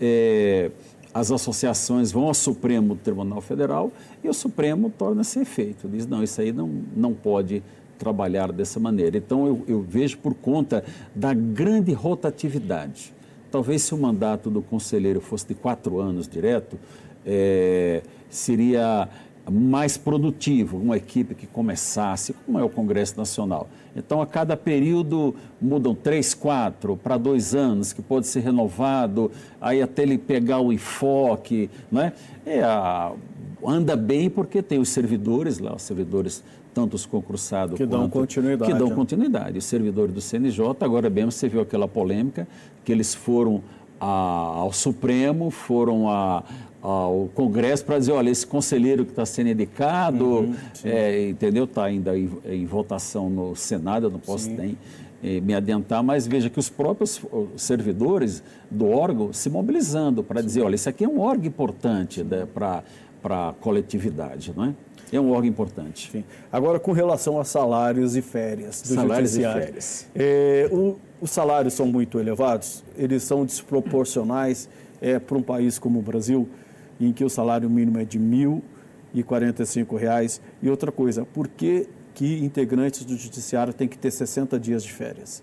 é, 0.00 0.70
as 1.12 1.32
associações 1.32 2.12
vão 2.12 2.28
ao 2.28 2.34
Supremo 2.34 2.94
Tribunal 2.94 3.40
Federal 3.40 3.92
e 4.22 4.28
o 4.28 4.32
Supremo 4.32 4.92
torna-se 4.96 5.40
efeito. 5.40 5.88
Diz, 5.88 6.06
não, 6.06 6.22
isso 6.22 6.40
aí 6.40 6.52
não, 6.52 6.70
não 6.94 7.12
pode 7.12 7.62
trabalhar 7.98 8.52
dessa 8.52 8.78
maneira. 8.78 9.18
Então, 9.18 9.46
eu, 9.46 9.64
eu 9.66 9.82
vejo 9.82 10.18
por 10.18 10.34
conta 10.34 10.84
da 11.14 11.34
grande 11.34 11.92
rotatividade. 11.92 13.12
Talvez 13.50 13.82
se 13.82 13.92
o 13.92 13.98
mandato 13.98 14.48
do 14.48 14.62
conselheiro 14.62 15.20
fosse 15.20 15.48
de 15.48 15.54
quatro 15.54 15.98
anos 15.98 16.28
direto, 16.28 16.78
é, 17.24 18.02
seria 18.30 19.08
mais 19.50 19.96
produtivo, 19.96 20.76
uma 20.76 20.96
equipe 20.96 21.34
que 21.34 21.46
começasse, 21.46 22.34
como 22.44 22.58
é 22.58 22.64
o 22.64 22.68
Congresso 22.68 23.16
Nacional. 23.16 23.68
Então, 23.94 24.20
a 24.20 24.26
cada 24.26 24.56
período 24.56 25.34
mudam 25.60 25.94
três, 25.94 26.34
quatro, 26.34 26.96
para 26.96 27.16
dois 27.16 27.54
anos, 27.54 27.92
que 27.92 28.02
pode 28.02 28.26
ser 28.26 28.40
renovado, 28.40 29.30
aí 29.60 29.80
até 29.80 30.02
ele 30.02 30.18
pegar 30.18 30.60
o 30.60 30.72
enfoque, 30.72 31.70
não 31.90 32.02
é? 32.02 32.12
anda 33.64 33.96
bem 33.96 34.28
porque 34.28 34.62
tem 34.62 34.78
os 34.78 34.90
servidores 34.90 35.58
lá, 35.58 35.74
os 35.74 35.82
servidores 35.82 36.44
tanto 36.76 36.94
os 36.94 37.06
concursados 37.06 37.74
que 37.74 37.86
dão 37.86 38.06
continuidade. 38.06 38.70
Que 38.70 38.78
dão 38.78 38.90
né? 38.90 38.94
continuidade. 38.94 39.56
Os 39.56 39.64
servidores 39.64 40.14
do 40.14 40.20
CNJ, 40.20 40.76
agora 40.82 41.08
mesmo 41.08 41.32
você 41.32 41.48
viu 41.48 41.62
aquela 41.62 41.88
polêmica, 41.88 42.46
que 42.84 42.92
eles 42.92 43.14
foram 43.14 43.62
a, 44.00 44.06
ao 44.06 44.72
Supremo, 44.72 45.50
foram 45.50 46.08
a, 46.08 46.42
ao 46.82 47.28
Congresso 47.34 47.84
para 47.84 47.98
dizer, 47.98 48.12
olha, 48.12 48.30
esse 48.30 48.46
conselheiro 48.46 49.04
que 49.04 49.10
está 49.10 49.26
sendo 49.26 49.50
indicado, 49.50 50.24
uhum, 50.24 50.54
é, 50.84 51.28
entendeu? 51.28 51.64
Está 51.64 51.84
ainda 51.84 52.16
em, 52.16 52.30
em, 52.44 52.64
votação 52.64 53.28
no 53.28 53.56
Senado, 53.56 54.06
eu 54.06 54.10
não 54.10 54.20
posso 54.20 54.48
nem 54.50 54.78
eh, 55.22 55.40
me 55.40 55.54
adiantar, 55.54 56.02
mas 56.02 56.26
veja 56.26 56.48
que 56.48 56.58
os 56.58 56.68
próprios 56.68 57.20
servidores 57.56 58.42
do 58.70 58.88
órgão 58.88 59.32
se 59.32 59.50
mobilizando 59.50 60.22
para 60.22 60.40
dizer, 60.40 60.62
olha, 60.62 60.76
isso 60.76 60.88
aqui 60.88 61.04
é 61.04 61.08
um 61.08 61.20
órgão 61.20 61.46
importante 61.46 62.22
né, 62.22 62.46
para 62.54 62.82
a 63.24 63.54
coletividade, 63.60 64.52
não 64.54 64.66
é? 64.66 64.74
É 65.12 65.20
um 65.20 65.30
órgão 65.30 65.48
importante. 65.48 66.10
Sim. 66.10 66.24
Agora, 66.50 66.80
com 66.80 66.92
relação 66.92 67.38
a 67.38 67.44
salários 67.44 68.16
e 68.16 68.22
férias 68.22 68.82
do 68.82 68.88
salários 68.94 69.30
judiciário. 69.30 69.62
e 69.62 69.64
férias. 69.66 70.06
É, 70.14 70.68
o, 70.72 70.96
os 71.20 71.30
salários 71.30 71.74
são 71.74 71.86
muito 71.86 72.18
elevados, 72.18 72.84
eles 72.96 73.22
são 73.22 73.44
desproporcionais 73.44 74.68
é, 75.00 75.18
para 75.18 75.36
um 75.36 75.42
país 75.42 75.78
como 75.78 75.98
o 75.98 76.02
Brasil 76.02 76.48
em 77.00 77.12
que 77.12 77.24
o 77.24 77.30
salário 77.30 77.68
mínimo 77.68 77.98
é 77.98 78.04
de 78.04 78.18
R$ 78.18 78.62
1.045. 79.14 80.40
E 80.62 80.70
outra 80.70 80.90
coisa, 80.90 81.24
por 81.24 81.48
que, 81.48 81.88
que 82.14 82.38
integrantes 82.44 83.04
do 83.04 83.16
judiciário 83.16 83.72
têm 83.72 83.88
que 83.88 83.98
ter 83.98 84.10
60 84.10 84.58
dias 84.58 84.82
de 84.82 84.92
férias? 84.92 85.42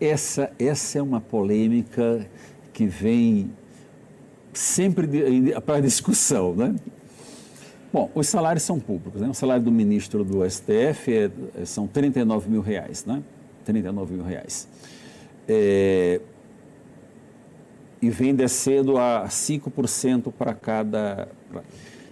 Essa, 0.00 0.50
essa 0.58 0.98
é 0.98 1.02
uma 1.02 1.20
polêmica 1.20 2.26
que 2.72 2.86
vem 2.86 3.50
sempre 4.52 5.08
para 5.64 5.80
discussão, 5.80 6.54
né? 6.54 6.74
Bom, 7.92 8.10
os 8.14 8.28
salários 8.28 8.62
são 8.62 8.78
públicos, 8.78 9.22
né? 9.22 9.28
O 9.28 9.34
salário 9.34 9.62
do 9.62 9.72
ministro 9.72 10.22
do 10.22 10.48
STF 10.48 11.30
é, 11.54 11.64
são 11.64 11.86
39 11.86 12.50
mil 12.50 12.60
reais, 12.60 13.06
né? 13.06 13.22
39 13.66 14.14
mil 14.14 14.24
reais. 14.24 14.66
É, 15.48 16.20
e 18.00 18.08
vem 18.08 18.34
descendo 18.34 18.96
a 18.96 19.24
5% 19.28 20.32
para 20.32 20.54
cada. 20.54 21.28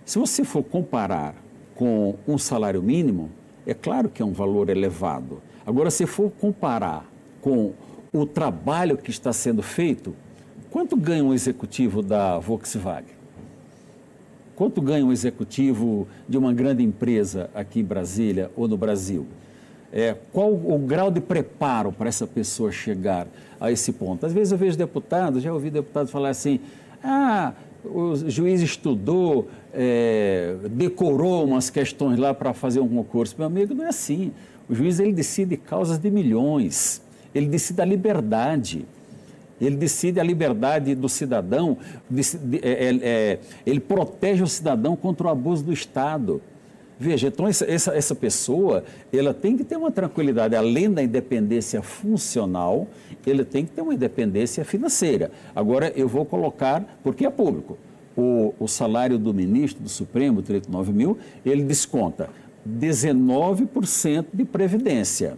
Se 0.04 0.18
você 0.18 0.44
for 0.44 0.62
comparar 0.62 1.34
com 1.74 2.16
um 2.26 2.36
salário 2.36 2.82
mínimo, 2.82 3.30
é 3.66 3.72
claro 3.72 4.08
que 4.08 4.20
é 4.20 4.24
um 4.24 4.32
valor 4.32 4.68
elevado. 4.68 5.40
Agora, 5.66 5.90
se 5.90 6.06
for 6.06 6.30
comparar 6.30 7.08
com 7.40 7.72
o 8.12 8.26
trabalho 8.26 8.98
que 8.98 9.10
está 9.10 9.32
sendo 9.32 9.62
feito, 9.62 10.14
quanto 10.70 10.96
ganha 10.96 11.24
um 11.24 11.32
executivo 11.32 12.02
da 12.02 12.38
Volkswagen? 12.38 13.14
Quanto 14.54 14.80
ganha 14.80 15.04
um 15.04 15.10
executivo 15.10 16.06
de 16.28 16.38
uma 16.38 16.52
grande 16.52 16.82
empresa 16.82 17.50
aqui 17.54 17.80
em 17.80 17.84
Brasília 17.84 18.50
ou 18.54 18.68
no 18.68 18.76
Brasil? 18.76 19.26
É, 19.96 20.16
qual 20.32 20.52
o 20.52 20.76
grau 20.76 21.08
de 21.08 21.20
preparo 21.20 21.92
para 21.92 22.08
essa 22.08 22.26
pessoa 22.26 22.72
chegar 22.72 23.28
a 23.60 23.70
esse 23.70 23.92
ponto? 23.92 24.26
Às 24.26 24.32
vezes 24.32 24.50
eu 24.50 24.58
vejo 24.58 24.76
deputados, 24.76 25.40
já 25.40 25.52
ouvi 25.52 25.70
deputados 25.70 26.10
falar 26.10 26.30
assim: 26.30 26.58
ah, 27.00 27.52
o 27.84 28.16
juiz 28.28 28.60
estudou, 28.60 29.48
é, 29.72 30.56
decorou 30.68 31.44
umas 31.44 31.70
questões 31.70 32.18
lá 32.18 32.34
para 32.34 32.52
fazer 32.52 32.80
um 32.80 32.88
concurso. 32.88 33.36
Meu 33.38 33.46
amigo, 33.46 33.72
não 33.72 33.84
é 33.84 33.88
assim. 33.90 34.32
O 34.68 34.74
juiz 34.74 34.98
ele 34.98 35.12
decide 35.12 35.56
causas 35.56 35.96
de 35.96 36.10
milhões, 36.10 37.00
ele 37.32 37.46
decide 37.46 37.80
a 37.80 37.84
liberdade. 37.84 38.84
Ele 39.60 39.76
decide 39.76 40.18
a 40.18 40.24
liberdade 40.24 40.96
do 40.96 41.08
cidadão, 41.08 41.78
decide, 42.10 42.58
é, 42.60 42.86
é, 42.86 42.98
é, 43.00 43.38
ele 43.64 43.78
protege 43.78 44.42
o 44.42 44.48
cidadão 44.48 44.96
contra 44.96 45.28
o 45.28 45.30
abuso 45.30 45.62
do 45.62 45.72
Estado. 45.72 46.42
Veja, 46.98 47.28
então 47.28 47.48
essa, 47.48 47.64
essa, 47.64 47.96
essa, 47.96 48.14
pessoa, 48.14 48.84
ela 49.12 49.34
tem 49.34 49.56
que 49.56 49.64
ter 49.64 49.76
uma 49.76 49.90
tranquilidade, 49.90 50.54
além 50.54 50.90
da 50.90 51.02
independência 51.02 51.82
funcional, 51.82 52.86
ele 53.26 53.44
tem 53.44 53.64
que 53.64 53.72
ter 53.72 53.82
uma 53.82 53.94
independência 53.94 54.64
financeira. 54.64 55.32
Agora, 55.56 55.92
eu 55.96 56.06
vou 56.06 56.24
colocar, 56.24 56.98
porque 57.02 57.26
é 57.26 57.30
público, 57.30 57.76
o, 58.16 58.54
o 58.60 58.68
salário 58.68 59.18
do 59.18 59.34
ministro 59.34 59.82
do 59.82 59.88
Supremo, 59.88 60.40
39 60.40 60.92
mil, 60.92 61.18
ele 61.44 61.64
desconta 61.64 62.30
19% 62.68 64.26
de 64.32 64.44
previdência. 64.44 65.36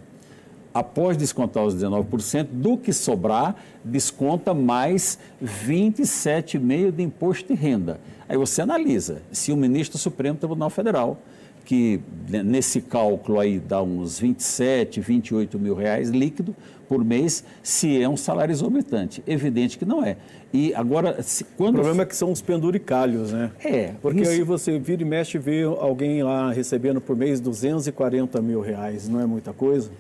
Após 0.74 1.16
descontar 1.16 1.64
os 1.64 1.74
19%, 1.74 2.48
do 2.52 2.76
que 2.76 2.92
sobrar, 2.92 3.56
desconta 3.82 4.52
mais 4.52 5.18
27,5% 5.42 6.90
de 6.90 7.02
imposto 7.02 7.48
de 7.48 7.58
renda. 7.58 7.98
Aí 8.28 8.36
você 8.36 8.60
analisa 8.60 9.22
se 9.32 9.52
o 9.52 9.56
ministro 9.56 9.96
do 9.96 10.00
Supremo 10.00 10.36
Tribunal 10.36 10.68
Federal 10.68 11.18
que 11.66 12.00
nesse 12.28 12.80
cálculo 12.80 13.40
aí 13.40 13.58
dá 13.58 13.82
uns 13.82 14.20
27, 14.20 15.00
28 15.00 15.58
mil 15.58 15.74
reais 15.74 16.10
líquido 16.10 16.54
por 16.88 17.04
mês, 17.04 17.42
se 17.64 18.00
é 18.00 18.08
um 18.08 18.16
salário 18.16 18.52
exorbitante. 18.52 19.22
Evidente 19.26 19.76
que 19.76 19.84
não 19.84 20.04
é. 20.04 20.16
E 20.52 20.72
agora, 20.72 21.20
se, 21.24 21.42
quando... 21.42 21.74
O 21.74 21.78
problema 21.78 22.04
é 22.04 22.06
que 22.06 22.14
são 22.14 22.30
os 22.30 22.40
penduricalhos, 22.40 23.32
né? 23.32 23.50
É. 23.64 23.94
Porque 24.00 24.22
isso... 24.22 24.30
aí 24.30 24.42
você 24.42 24.78
vira 24.78 25.02
e 25.02 25.04
mexe 25.04 25.36
e 25.36 25.40
vê 25.40 25.64
alguém 25.64 26.22
lá 26.22 26.52
recebendo 26.52 27.00
por 27.00 27.16
mês 27.16 27.40
240 27.40 28.40
mil 28.40 28.60
reais, 28.60 29.08
não 29.08 29.20
é 29.20 29.26
muita 29.26 29.52
coisa? 29.52 29.90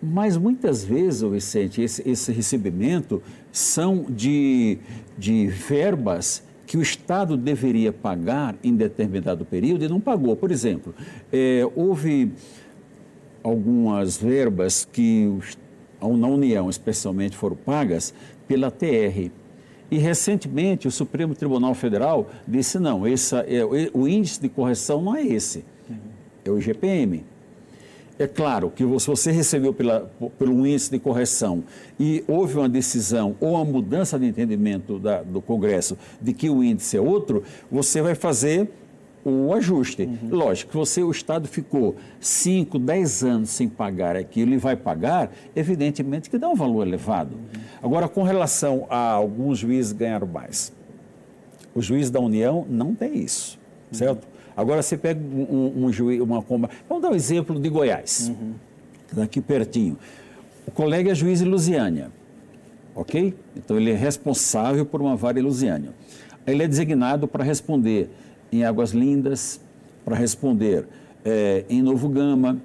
Mas 0.00 0.36
muitas 0.36 0.84
vezes, 0.84 1.22
Vicente, 1.22 1.82
esse, 1.82 2.08
esse 2.08 2.32
recebimento 2.32 3.20
são 3.50 4.06
de, 4.08 4.78
de 5.18 5.48
verbas 5.48 6.44
que 6.72 6.78
o 6.78 6.80
Estado 6.80 7.36
deveria 7.36 7.92
pagar 7.92 8.56
em 8.64 8.74
determinado 8.74 9.44
período 9.44 9.84
e 9.84 9.88
não 9.90 10.00
pagou. 10.00 10.34
Por 10.34 10.50
exemplo, 10.50 10.94
é, 11.30 11.68
houve 11.76 12.32
algumas 13.42 14.16
verbas 14.16 14.88
que 14.90 15.30
na 16.00 16.26
União, 16.26 16.70
especialmente, 16.70 17.36
foram 17.36 17.56
pagas 17.56 18.14
pela 18.48 18.70
TR. 18.70 19.30
E 19.90 19.98
recentemente 19.98 20.88
o 20.88 20.90
Supremo 20.90 21.34
Tribunal 21.34 21.74
Federal 21.74 22.30
disse 22.48 22.78
não, 22.78 23.02
é, 23.06 23.10
o 23.92 24.08
índice 24.08 24.40
de 24.40 24.48
correção 24.48 25.02
não 25.02 25.14
é 25.14 25.26
esse, 25.26 25.66
é 26.42 26.50
o 26.50 26.58
IGPM. 26.58 27.22
É 28.22 28.28
claro 28.28 28.70
que 28.70 28.84
se 29.00 29.06
você 29.08 29.32
recebeu 29.32 29.74
pela, 29.74 30.08
pelo 30.38 30.64
índice 30.64 30.92
de 30.92 31.00
correção 31.00 31.64
e 31.98 32.22
houve 32.28 32.56
uma 32.56 32.68
decisão 32.68 33.34
ou 33.40 33.54
uma 33.54 33.64
mudança 33.64 34.16
de 34.16 34.26
entendimento 34.26 34.96
da, 35.00 35.24
do 35.24 35.42
Congresso 35.42 35.98
de 36.20 36.32
que 36.32 36.48
o 36.48 36.62
índice 36.62 36.96
é 36.96 37.00
outro, 37.00 37.42
você 37.68 38.00
vai 38.00 38.14
fazer 38.14 38.70
o 39.24 39.52
ajuste. 39.52 40.04
Uhum. 40.04 40.28
Lógico 40.30 40.70
que 40.70 40.76
você, 40.76 41.02
o 41.02 41.10
Estado 41.10 41.48
ficou 41.48 41.96
5, 42.20 42.78
10 42.78 43.24
anos 43.24 43.50
sem 43.50 43.68
pagar 43.68 44.14
aquilo 44.14 44.54
e 44.54 44.56
vai 44.56 44.76
pagar, 44.76 45.32
evidentemente 45.56 46.30
que 46.30 46.38
dá 46.38 46.48
um 46.48 46.54
valor 46.54 46.86
elevado. 46.86 47.34
Uhum. 47.34 47.60
Agora, 47.82 48.08
com 48.08 48.22
relação 48.22 48.86
a 48.88 49.10
alguns 49.10 49.58
juízes 49.58 49.90
ganharam 49.90 50.28
mais, 50.28 50.72
o 51.74 51.82
juiz 51.82 52.08
da 52.08 52.20
União 52.20 52.64
não 52.70 52.94
tem 52.94 53.18
isso, 53.18 53.58
uhum. 53.90 54.16
Agora 54.56 54.82
você 54.82 54.96
pega 54.96 55.20
um, 55.20 55.84
um 55.84 55.92
juiz, 55.92 56.20
uma 56.20 56.42
comba. 56.42 56.68
Vamos 56.88 57.02
dar 57.02 57.10
um 57.10 57.14
exemplo 57.14 57.58
de 57.58 57.68
Goiás, 57.68 58.28
uhum. 58.28 58.54
daqui 59.12 59.40
pertinho. 59.40 59.96
O 60.66 60.70
colega 60.70 61.10
é 61.10 61.14
juiz 61.14 61.40
em 61.40 61.46
Lusiânia, 61.46 62.10
ok? 62.94 63.34
Então 63.56 63.76
ele 63.76 63.90
é 63.90 63.96
responsável 63.96 64.84
por 64.86 65.00
uma 65.00 65.16
vara 65.16 65.38
em 65.38 65.42
Lusiânia. 65.42 65.90
Ele 66.46 66.62
é 66.62 66.68
designado 66.68 67.26
para 67.26 67.42
responder 67.42 68.10
em 68.52 68.64
Águas 68.64 68.90
Lindas, 68.90 69.60
para 70.04 70.16
responder 70.16 70.86
é, 71.24 71.64
em 71.68 71.80
Novo 71.82 72.08
Gama, 72.08 72.60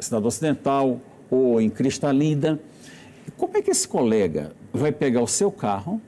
Cidade 0.00 0.26
Ocidental 0.26 1.00
ou 1.30 1.60
em 1.60 1.70
Cristalina. 1.70 2.58
Como 3.36 3.56
é 3.56 3.62
que 3.62 3.70
esse 3.70 3.86
colega 3.86 4.52
vai 4.72 4.90
pegar 4.90 5.22
o 5.22 5.28
seu 5.28 5.50
carro, 5.50 6.00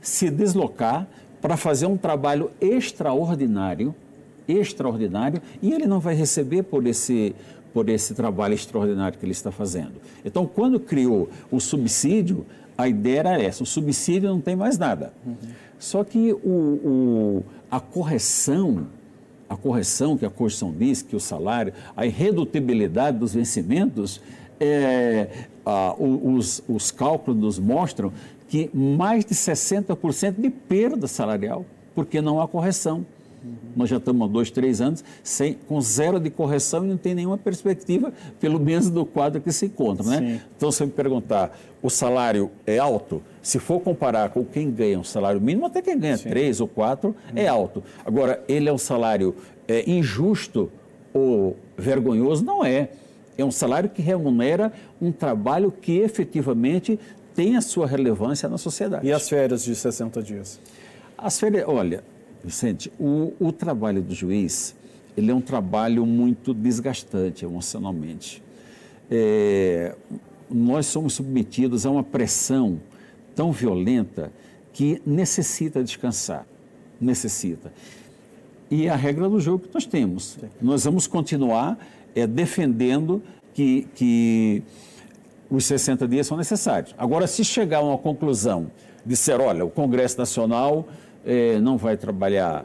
se 0.00 0.30
deslocar 0.30 1.06
para 1.40 1.56
fazer 1.56 1.86
um 1.86 1.96
trabalho 1.96 2.50
extraordinário 2.60 3.94
extraordinário 4.46 5.40
e 5.62 5.72
ele 5.72 5.86
não 5.86 6.00
vai 6.00 6.14
receber 6.14 6.62
por 6.64 6.86
esse, 6.86 7.34
por 7.72 7.88
esse 7.88 8.14
trabalho 8.14 8.54
extraordinário 8.54 9.18
que 9.18 9.24
ele 9.24 9.32
está 9.32 9.50
fazendo. 9.50 9.94
Então, 10.24 10.46
quando 10.46 10.78
criou 10.78 11.28
o 11.50 11.60
subsídio, 11.60 12.46
a 12.76 12.88
ideia 12.88 13.20
era 13.20 13.42
essa: 13.42 13.62
o 13.62 13.66
subsídio 13.66 14.28
não 14.28 14.40
tem 14.40 14.56
mais 14.56 14.78
nada. 14.78 15.12
Uhum. 15.26 15.34
Só 15.78 16.04
que 16.04 16.32
o, 16.32 16.38
o, 16.38 17.44
a 17.70 17.80
correção, 17.80 18.86
a 19.48 19.56
correção 19.56 20.16
que 20.16 20.24
a 20.24 20.30
Constituição 20.30 20.74
diz, 20.76 21.02
que 21.02 21.14
o 21.14 21.20
salário, 21.20 21.72
a 21.96 22.06
irredutibilidade 22.06 23.18
dos 23.18 23.34
vencimentos, 23.34 24.20
é, 24.58 25.28
a, 25.64 25.94
os, 25.98 26.62
os 26.68 26.90
cálculos 26.90 27.40
nos 27.40 27.58
mostram 27.58 28.12
que 28.48 28.70
mais 28.72 29.24
de 29.24 29.34
60% 29.34 30.40
de 30.40 30.50
perda 30.50 31.06
salarial, 31.06 31.64
porque 31.94 32.20
não 32.20 32.40
há 32.40 32.46
correção. 32.46 33.04
Uhum. 33.44 33.52
Nós 33.76 33.90
já 33.90 33.98
estamos 33.98 34.26
há 34.26 34.32
dois, 34.32 34.50
três 34.50 34.80
anos 34.80 35.04
sem, 35.22 35.54
com 35.54 35.80
zero 35.80 36.18
de 36.18 36.30
correção 36.30 36.84
e 36.84 36.88
não 36.88 36.96
tem 36.96 37.14
nenhuma 37.14 37.36
perspectiva, 37.36 38.12
pelo 38.40 38.58
menos 38.58 38.88
do 38.88 39.04
quadro 39.04 39.40
que 39.40 39.52
se 39.52 39.66
encontra. 39.66 40.04
Né? 40.04 40.40
Então, 40.56 40.72
se 40.72 40.82
eu 40.82 40.86
me 40.86 40.92
perguntar, 40.92 41.56
o 41.82 41.90
salário 41.90 42.50
é 42.66 42.78
alto? 42.78 43.22
Se 43.42 43.58
for 43.58 43.80
comparar 43.80 44.30
com 44.30 44.44
quem 44.44 44.70
ganha 44.70 44.98
um 44.98 45.04
salário 45.04 45.40
mínimo, 45.40 45.66
até 45.66 45.82
quem 45.82 45.98
ganha 45.98 46.16
Sim. 46.16 46.30
três 46.30 46.60
ou 46.60 46.66
quatro, 46.66 47.10
uhum. 47.10 47.36
é 47.36 47.46
alto. 47.46 47.82
Agora, 48.04 48.42
ele 48.48 48.68
é 48.68 48.72
um 48.72 48.78
salário 48.78 49.34
é, 49.68 49.88
injusto 49.88 50.70
ou 51.12 51.56
vergonhoso? 51.76 52.44
Não 52.44 52.64
é. 52.64 52.88
É 53.36 53.44
um 53.44 53.50
salário 53.50 53.90
que 53.90 54.00
remunera 54.00 54.72
um 55.00 55.12
trabalho 55.12 55.70
que 55.70 55.98
efetivamente 55.98 56.98
tem 57.34 57.56
a 57.56 57.60
sua 57.60 57.86
relevância 57.86 58.48
na 58.48 58.56
sociedade. 58.56 59.06
E 59.06 59.12
as 59.12 59.28
férias 59.28 59.64
de 59.64 59.74
60 59.74 60.22
dias? 60.22 60.60
As 61.18 61.38
férias, 61.38 61.64
olha, 61.66 62.04
Vicente, 62.44 62.92
o, 62.98 63.32
o 63.40 63.50
trabalho 63.50 64.02
do 64.02 64.14
juiz, 64.14 64.74
ele 65.16 65.30
é 65.30 65.34
um 65.34 65.40
trabalho 65.40 66.04
muito 66.04 66.52
desgastante 66.52 67.44
emocionalmente. 67.44 68.42
É, 69.10 69.94
nós 70.50 70.86
somos 70.86 71.14
submetidos 71.14 71.86
a 71.86 71.90
uma 71.90 72.02
pressão 72.02 72.80
tão 73.34 73.50
violenta 73.50 74.30
que 74.72 75.00
necessita 75.06 75.82
descansar, 75.82 76.46
necessita. 77.00 77.72
E 78.70 78.88
a 78.88 78.96
regra 78.96 79.28
do 79.28 79.40
jogo 79.40 79.66
que 79.66 79.74
nós 79.74 79.86
temos. 79.86 80.36
Nós 80.60 80.84
vamos 80.84 81.06
continuar 81.06 81.78
é, 82.14 82.26
defendendo 82.26 83.22
que, 83.52 83.86
que 83.94 84.62
os 85.48 85.64
60 85.64 86.08
dias 86.08 86.26
são 86.26 86.36
necessários. 86.36 86.94
Agora, 86.98 87.26
se 87.26 87.44
chegar 87.44 87.78
a 87.78 87.82
uma 87.82 87.98
conclusão 87.98 88.70
de 89.04 89.16
ser, 89.16 89.40
olha, 89.40 89.64
o 89.64 89.70
Congresso 89.70 90.18
Nacional 90.18 90.88
é, 91.24 91.58
não 91.60 91.76
vai 91.76 91.96
trabalhar 91.96 92.64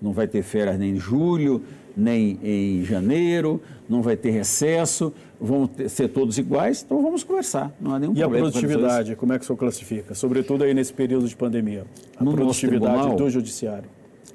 Não 0.00 0.12
vai 0.12 0.26
ter 0.26 0.42
férias 0.42 0.78
nem 0.78 0.92
em 0.92 0.98
julho, 0.98 1.62
nem 1.96 2.38
em 2.42 2.84
janeiro, 2.84 3.60
não 3.88 4.02
vai 4.02 4.16
ter 4.16 4.30
recesso, 4.30 5.12
vão 5.40 5.66
ter, 5.66 5.88
ser 5.88 6.08
todos 6.08 6.36
iguais, 6.38 6.82
então 6.84 7.02
vamos 7.02 7.22
conversar. 7.22 7.72
Não 7.80 7.94
há 7.94 7.98
nenhum 7.98 8.12
e 8.12 8.16
problema. 8.16 8.46
E 8.46 8.48
a 8.48 8.50
produtividade, 8.50 9.16
como 9.16 9.32
é 9.32 9.38
que 9.38 9.44
o 9.44 9.46
senhor 9.46 9.56
classifica? 9.56 10.14
Sobretudo 10.14 10.64
aí 10.64 10.74
nesse 10.74 10.92
período 10.92 11.28
de 11.28 11.36
pandemia. 11.36 11.86
A 12.16 12.24
no 12.24 12.32
produtividade 12.32 12.92
tribunal, 12.92 13.16
do 13.16 13.30
judiciário. 13.30 13.88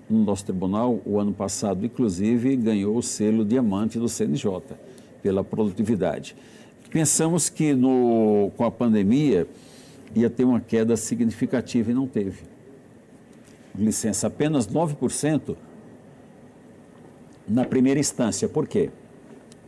No 0.09 0.23
nosso 0.23 0.45
tribunal, 0.45 0.99
o 1.05 1.19
ano 1.19 1.33
passado, 1.33 1.85
inclusive, 1.85 2.55
ganhou 2.55 2.97
o 2.97 3.03
selo 3.03 3.45
diamante 3.45 3.99
do 3.99 4.07
CNJ 4.07 4.61
pela 5.21 5.43
produtividade. 5.43 6.35
Pensamos 6.89 7.49
que 7.49 7.73
no, 7.73 8.51
com 8.57 8.63
a 8.63 8.71
pandemia 8.71 9.47
ia 10.15 10.29
ter 10.29 10.43
uma 10.43 10.59
queda 10.59 10.97
significativa 10.97 11.91
e 11.91 11.93
não 11.93 12.07
teve. 12.07 12.39
Licença, 13.79 14.27
apenas 14.27 14.67
9% 14.67 15.55
na 17.47 17.65
primeira 17.65 17.99
instância. 17.99 18.47
Por 18.47 18.67
quê? 18.67 18.89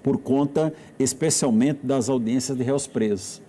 Por 0.04 0.18
conta, 0.18 0.74
especialmente, 1.00 1.80
das 1.84 2.10
audiências 2.10 2.58
de 2.58 2.64
réus 2.64 2.88
presos. 2.88 3.42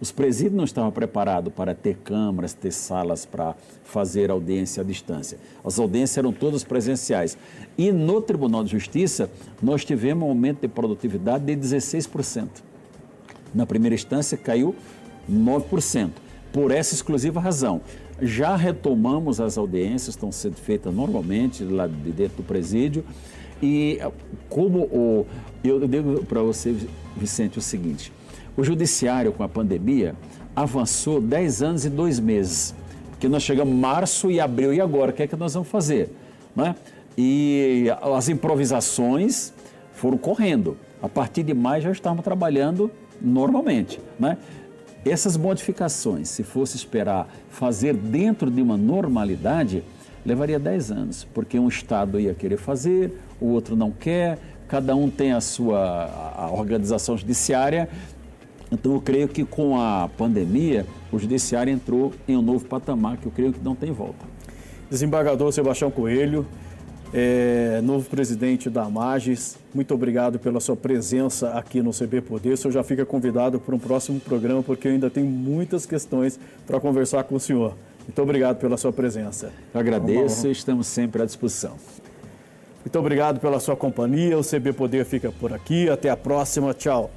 Os 0.00 0.10
presídios 0.10 0.56
não 0.56 0.64
estavam 0.64 0.90
preparados 0.90 1.52
para 1.52 1.76
ter 1.76 1.96
câmaras, 1.98 2.52
ter 2.52 2.72
salas 2.72 3.24
para 3.24 3.54
fazer 3.84 4.32
audiência 4.32 4.80
à 4.80 4.84
distância. 4.84 5.38
As 5.64 5.78
audiências 5.78 6.18
eram 6.18 6.32
todas 6.32 6.64
presenciais. 6.64 7.38
E 7.78 7.92
no 7.92 8.20
Tribunal 8.20 8.64
de 8.64 8.72
Justiça, 8.72 9.30
nós 9.62 9.84
tivemos 9.84 10.24
um 10.26 10.30
aumento 10.30 10.62
de 10.62 10.68
produtividade 10.68 11.44
de 11.44 11.56
16%. 11.56 12.48
Na 13.54 13.64
primeira 13.64 13.94
instância, 13.94 14.36
caiu 14.36 14.74
9%. 15.30 16.10
Por 16.52 16.72
essa 16.72 16.94
exclusiva 16.94 17.40
razão. 17.40 17.80
Já 18.24 18.54
retomamos 18.54 19.40
as 19.40 19.58
audiências, 19.58 20.10
estão 20.10 20.30
sendo 20.30 20.54
feitas 20.54 20.94
normalmente 20.94 21.64
lá 21.64 21.88
de 21.88 22.12
dentro 22.12 22.36
do 22.36 22.42
presídio. 22.44 23.04
E 23.60 23.98
como 24.48 24.82
o, 24.84 25.26
eu 25.64 25.86
digo 25.88 26.24
para 26.24 26.40
você, 26.40 26.74
Vicente, 27.16 27.58
o 27.58 27.62
seguinte: 27.62 28.12
o 28.56 28.62
judiciário 28.62 29.32
com 29.32 29.42
a 29.42 29.48
pandemia 29.48 30.14
avançou 30.54 31.20
10 31.20 31.62
anos 31.62 31.84
e 31.84 31.90
2 31.90 32.20
meses. 32.20 32.74
Porque 33.10 33.28
nós 33.28 33.42
chegamos 33.42 33.74
março 33.74 34.30
e 34.30 34.38
abril, 34.38 34.72
e 34.72 34.80
agora? 34.80 35.10
O 35.10 35.14
que 35.14 35.24
é 35.24 35.26
que 35.26 35.36
nós 35.36 35.54
vamos 35.54 35.68
fazer? 35.68 36.10
Né? 36.54 36.76
E 37.18 37.86
as 38.00 38.28
improvisações 38.28 39.52
foram 39.92 40.16
correndo. 40.16 40.76
A 41.02 41.08
partir 41.08 41.42
de 41.42 41.54
maio 41.54 41.82
já 41.82 41.90
estávamos 41.90 42.24
trabalhando 42.24 42.90
normalmente. 43.20 44.00
Né? 44.18 44.38
Essas 45.04 45.36
modificações, 45.36 46.28
se 46.28 46.44
fosse 46.44 46.76
esperar 46.76 47.28
fazer 47.50 47.94
dentro 47.94 48.50
de 48.50 48.62
uma 48.62 48.76
normalidade, 48.76 49.82
levaria 50.24 50.58
10 50.58 50.90
anos, 50.92 51.26
porque 51.34 51.58
um 51.58 51.68
Estado 51.68 52.20
ia 52.20 52.34
querer 52.34 52.56
fazer, 52.56 53.18
o 53.40 53.46
outro 53.46 53.74
não 53.74 53.90
quer, 53.90 54.38
cada 54.68 54.94
um 54.94 55.10
tem 55.10 55.32
a 55.32 55.40
sua 55.40 56.32
a 56.36 56.50
organização 56.52 57.16
judiciária. 57.16 57.88
Então, 58.70 58.94
eu 58.94 59.00
creio 59.00 59.28
que 59.28 59.44
com 59.44 59.78
a 59.78 60.08
pandemia, 60.16 60.86
o 61.10 61.18
judiciário 61.18 61.72
entrou 61.72 62.12
em 62.26 62.36
um 62.36 62.42
novo 62.42 62.64
patamar 62.64 63.16
que 63.18 63.26
eu 63.26 63.32
creio 63.32 63.52
que 63.52 63.60
não 63.62 63.74
tem 63.74 63.92
volta. 63.92 64.24
Desembargador 64.88 65.52
Sebastião 65.52 65.90
Coelho, 65.90 66.46
é, 67.12 67.80
novo 67.82 68.08
presidente 68.08 68.70
da 68.70 68.88
Magis, 68.88 69.58
muito 69.74 69.92
obrigado 69.92 70.38
pela 70.38 70.60
sua 70.60 70.76
presença 70.76 71.50
aqui 71.50 71.82
no 71.82 71.90
CB 71.90 72.22
Poder. 72.22 72.52
O 72.52 72.56
senhor 72.56 72.72
já 72.72 72.82
fica 72.82 73.04
convidado 73.04 73.60
para 73.60 73.74
um 73.74 73.78
próximo 73.78 74.18
programa, 74.18 74.62
porque 74.62 74.88
eu 74.88 74.92
ainda 74.92 75.10
tenho 75.10 75.26
muitas 75.26 75.84
questões 75.84 76.40
para 76.66 76.80
conversar 76.80 77.24
com 77.24 77.34
o 77.34 77.40
senhor. 77.40 77.74
Muito 78.06 78.20
obrigado 78.20 78.58
pela 78.58 78.76
sua 78.76 78.92
presença. 78.92 79.52
Eu 79.72 79.80
agradeço 79.80 80.48
e 80.48 80.52
estamos 80.52 80.86
sempre 80.86 81.22
à 81.22 81.26
disposição. 81.26 81.76
Muito 82.84 82.98
obrigado 82.98 83.40
pela 83.40 83.60
sua 83.60 83.76
companhia. 83.76 84.36
O 84.36 84.42
CB 84.42 84.72
Poder 84.72 85.04
fica 85.04 85.30
por 85.30 85.52
aqui. 85.52 85.88
Até 85.88 86.10
a 86.10 86.16
próxima. 86.16 86.74
Tchau. 86.74 87.10